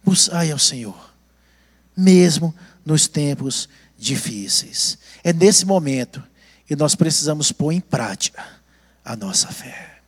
Buscai 0.05 0.51
ao 0.51 0.59
Senhor, 0.59 1.13
mesmo 1.97 2.55
nos 2.85 3.07
tempos 3.07 3.69
difíceis. 3.99 4.99
É 5.23 5.33
nesse 5.33 5.67
momento 5.67 6.23
que 6.67 6.77
nós 6.77 6.95
precisamos 6.95 7.51
pôr 7.51 7.73
em 7.73 7.81
prática 7.81 8.45
a 9.05 9.17
nossa 9.17 9.49
fé. 9.49 10.01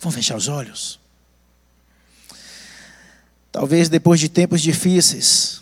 Vamos 0.00 0.14
fechar 0.14 0.36
os 0.36 0.48
olhos? 0.48 1.00
Talvez 3.50 3.88
depois 3.88 4.20
de 4.20 4.28
tempos 4.28 4.60
difíceis, 4.60 5.60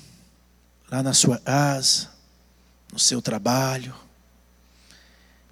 lá 0.91 1.03
na 1.03 1.15
sua 1.15 1.39
casa, 1.39 2.11
no 2.93 2.99
seu 2.99 3.23
trabalho, 3.23 3.95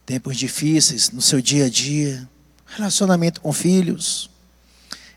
tempos 0.04 0.36
difíceis 0.36 1.10
no 1.10 1.22
seu 1.22 1.40
dia 1.40 1.66
a 1.66 1.70
dia, 1.70 2.28
relacionamento 2.66 3.40
com 3.40 3.52
filhos, 3.52 4.30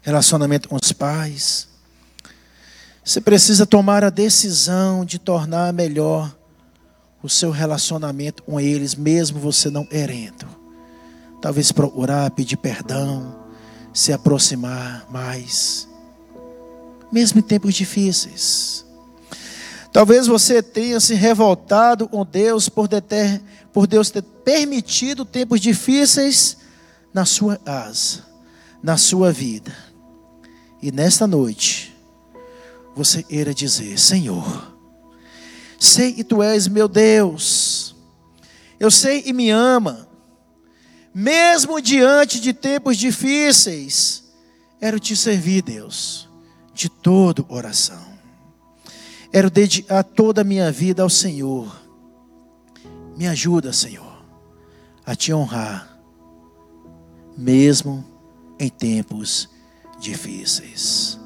relacionamento 0.08 0.70
com 0.70 0.78
os 0.82 0.94
pais, 0.94 1.68
você 3.04 3.20
precisa 3.20 3.66
tomar 3.66 4.06
a 4.06 4.10
decisão 4.10 5.04
de 5.04 5.20
tornar 5.20 5.74
melhor 5.74 6.34
o 7.22 7.28
seu 7.28 7.52
relacionamento 7.52 8.42
com 8.42 8.58
eles, 8.58 8.96
mesmo 8.96 9.38
você 9.38 9.70
não 9.70 9.86
querendo. 9.86 10.48
Talvez 11.42 11.74
procurar, 11.74 12.32
pedir 12.32 12.56
perdão, 12.56 13.36
se 13.94 14.14
aproximar 14.14 15.06
mais, 15.12 15.90
mesmo 17.12 17.42
em 17.42 17.44
tempos 17.44 17.74
difíceis. 17.74 18.86
Talvez 19.92 20.26
você 20.26 20.64
tenha 20.64 21.02
se 21.02 21.16
revoltado 21.16 22.08
com 22.08 22.26
Deus 22.26 22.70
por, 22.70 22.88
deter, 22.88 23.42
por 23.74 23.86
Deus 23.86 24.10
ter 24.10 24.22
permitido 24.22 25.26
tempos 25.26 25.60
difíceis 25.60 26.56
na 27.14 27.26
sua 27.26 27.58
casa, 27.58 28.24
na 28.82 28.96
sua 28.96 29.34
vida. 29.34 29.87
E 30.82 30.92
nesta 30.92 31.26
noite, 31.26 31.96
você 32.96 33.24
queira 33.24 33.54
dizer: 33.54 33.98
Senhor, 33.98 34.76
sei 35.80 36.14
que 36.14 36.24
tu 36.24 36.42
és 36.44 36.68
meu 36.68 36.88
Deus, 36.88 37.96
eu 38.80 38.92
sei 38.92 39.24
e 39.26 39.34
me 39.34 39.50
ama, 39.50 40.08
mesmo 41.14 41.82
diante 41.82 42.40
de 42.40 42.54
tempos 42.54 42.98
difíceis, 42.98 44.24
quero 44.80 45.00
te 45.00 45.16
servir, 45.16 45.64
Deus, 45.64 46.30
de 46.74 46.90
todo 46.90 47.40
o 47.40 47.46
coração, 47.46 48.06
quero 49.32 49.50
dedicar 49.50 50.04
toda 50.04 50.42
a 50.42 50.44
minha 50.44 50.72
vida 50.72 51.02
ao 51.02 51.10
Senhor, 51.10 51.76
me 53.18 53.28
ajuda, 53.28 53.74
Senhor, 53.74 54.24
a 55.04 55.16
te 55.16 55.34
honrar, 55.34 56.00
mesmo 57.36 58.06
em 58.60 58.70
tempos 58.70 59.57
difíceis. 60.00 61.20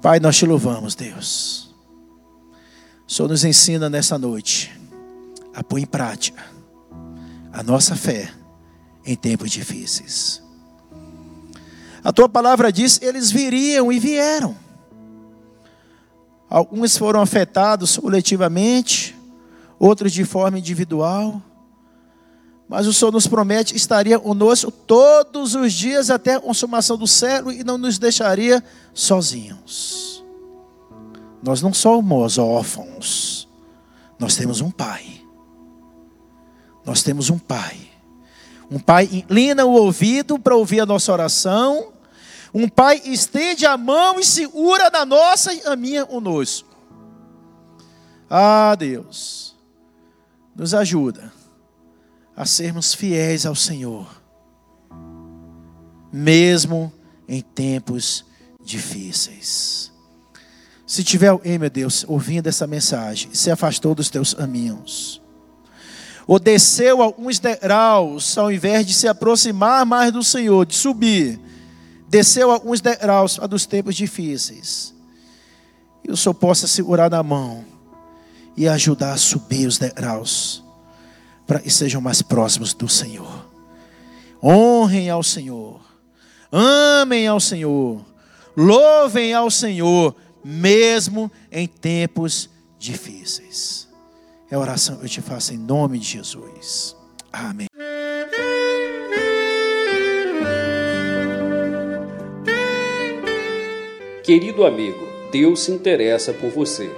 Pai, 0.00 0.20
nós 0.20 0.36
te 0.36 0.46
louvamos, 0.46 0.94
Deus. 0.94 1.74
O 3.06 3.12
Senhor 3.12 3.28
nos 3.28 3.44
ensina 3.44 3.88
nessa 3.88 4.18
noite 4.18 4.72
a 5.54 5.62
pôr 5.62 5.78
em 5.78 5.86
prática 5.86 6.44
a 7.52 7.62
nossa 7.62 7.94
fé 7.94 8.32
em 9.04 9.14
tempos 9.14 9.50
difíceis. 9.50 10.42
A 12.02 12.12
tua 12.12 12.28
palavra 12.28 12.72
diz: 12.72 13.00
eles 13.00 13.30
viriam 13.30 13.90
e 13.92 13.98
vieram. 13.98 14.56
Alguns 16.50 16.96
foram 16.96 17.20
afetados 17.20 17.96
coletivamente, 17.96 19.16
outros 19.78 20.12
de 20.12 20.24
forma 20.24 20.58
individual. 20.58 21.42
Mas 22.68 22.86
o 22.86 22.92
Senhor 22.92 23.12
nos 23.12 23.26
promete 23.26 23.76
estaria 23.76 24.18
conosco 24.18 24.70
todos 24.70 25.54
os 25.54 25.72
dias 25.72 26.10
até 26.10 26.34
a 26.34 26.40
consumação 26.40 26.96
do 26.96 27.06
século 27.06 27.52
e 27.52 27.62
não 27.62 27.76
nos 27.76 27.98
deixaria 27.98 28.64
sozinhos. 28.92 30.24
Nós 31.42 31.60
não 31.60 31.74
somos 31.74 32.38
órfãos. 32.38 33.46
Nós 34.18 34.34
temos 34.34 34.62
um 34.62 34.70
pai. 34.70 35.04
Nós 36.86 37.02
temos 37.02 37.28
um 37.28 37.38
pai. 37.38 37.76
Um 38.70 38.78
pai 38.78 39.08
inclina 39.12 39.66
o 39.66 39.72
ouvido 39.72 40.38
para 40.38 40.56
ouvir 40.56 40.80
a 40.80 40.86
nossa 40.86 41.12
oração. 41.12 41.92
Um 42.54 42.66
pai 42.66 43.02
estende 43.04 43.66
a 43.66 43.76
mão 43.76 44.18
e 44.18 44.24
segura 44.24 44.88
na 44.88 45.04
nossa 45.04 45.52
e 45.52 45.60
a 45.66 45.76
minha 45.76 46.06
conosco. 46.06 46.68
Ah, 48.30 48.74
Deus, 48.74 49.54
nos 50.56 50.72
ajuda 50.72 51.33
a 52.36 52.44
sermos 52.44 52.94
fiéis 52.94 53.46
ao 53.46 53.54
Senhor, 53.54 54.06
mesmo 56.12 56.92
em 57.28 57.40
tempos 57.40 58.24
difíceis. 58.62 59.92
Se 60.86 61.04
tiver 61.04 61.28
alguém, 61.28 61.58
meu 61.58 61.70
Deus, 61.70 62.04
ouvindo 62.08 62.48
essa 62.48 62.66
mensagem, 62.66 63.32
se 63.32 63.50
afastou 63.50 63.94
dos 63.94 64.10
teus 64.10 64.34
caminhos, 64.34 65.22
ou 66.26 66.38
desceu 66.38 67.02
alguns 67.02 67.38
degraus, 67.38 68.36
ao 68.36 68.50
invés 68.50 68.86
de 68.86 68.94
se 68.94 69.06
aproximar 69.06 69.86
mais 69.86 70.12
do 70.12 70.22
Senhor, 70.22 70.66
de 70.66 70.74
subir, 70.74 71.38
desceu 72.08 72.50
alguns 72.50 72.80
degraus 72.80 73.38
dos 73.48 73.66
tempos 73.66 73.94
difíceis, 73.94 74.94
e 76.06 76.10
o 76.10 76.16
Senhor 76.16 76.34
possa 76.34 76.66
segurar 76.66 77.10
na 77.10 77.22
mão 77.22 77.64
e 78.56 78.68
ajudar 78.68 79.12
a 79.12 79.16
subir 79.16 79.66
os 79.66 79.78
degraus 79.78 80.63
para 81.46 81.60
que 81.60 81.70
sejam 81.70 82.00
mais 82.00 82.22
próximos 82.22 82.72
do 82.72 82.88
Senhor. 82.88 83.46
Honrem 84.42 85.08
ao 85.08 85.22
Senhor, 85.22 85.80
amem 86.52 87.26
ao 87.26 87.40
Senhor, 87.40 88.04
louvem 88.56 89.32
ao 89.32 89.50
Senhor, 89.50 90.14
mesmo 90.44 91.30
em 91.50 91.66
tempos 91.66 92.50
difíceis. 92.78 93.88
É 94.50 94.54
a 94.54 94.58
oração 94.58 94.96
que 94.96 95.06
eu 95.06 95.08
te 95.08 95.22
faço 95.22 95.54
em 95.54 95.56
nome 95.56 95.98
de 95.98 96.06
Jesus. 96.06 96.94
Amém. 97.32 97.66
Querido 104.22 104.64
amigo, 104.64 105.06
Deus 105.32 105.60
se 105.60 105.72
interessa 105.72 106.32
por 106.32 106.50
você. 106.50 106.90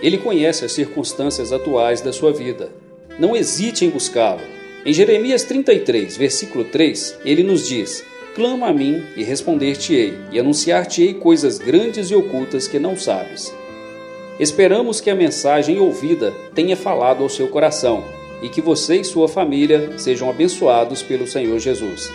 Ele 0.00 0.18
conhece 0.18 0.64
as 0.64 0.72
circunstâncias 0.72 1.52
atuais 1.52 2.00
da 2.00 2.12
sua 2.12 2.32
vida 2.32 2.72
não 3.18 3.36
hesite 3.36 3.84
em 3.84 3.90
buscá-lo. 3.90 4.40
Em 4.84 4.92
Jeremias 4.92 5.44
33, 5.44 6.16
versículo 6.16 6.64
3, 6.64 7.18
ele 7.24 7.42
nos 7.42 7.68
diz: 7.68 8.04
Clama 8.34 8.68
a 8.68 8.72
mim 8.72 9.02
e 9.16 9.22
responder-te-ei, 9.22 10.14
e 10.30 10.40
anunciar-te-ei 10.40 11.14
coisas 11.14 11.58
grandes 11.58 12.10
e 12.10 12.14
ocultas 12.14 12.66
que 12.66 12.78
não 12.78 12.96
sabes. 12.96 13.54
Esperamos 14.40 15.00
que 15.00 15.10
a 15.10 15.14
mensagem 15.14 15.78
ouvida 15.78 16.32
tenha 16.54 16.76
falado 16.76 17.22
ao 17.22 17.28
seu 17.28 17.48
coração 17.48 18.02
e 18.42 18.48
que 18.48 18.60
você 18.60 18.96
e 18.96 19.04
sua 19.04 19.28
família 19.28 19.98
sejam 19.98 20.28
abençoados 20.28 21.02
pelo 21.02 21.26
Senhor 21.26 21.58
Jesus. 21.58 22.10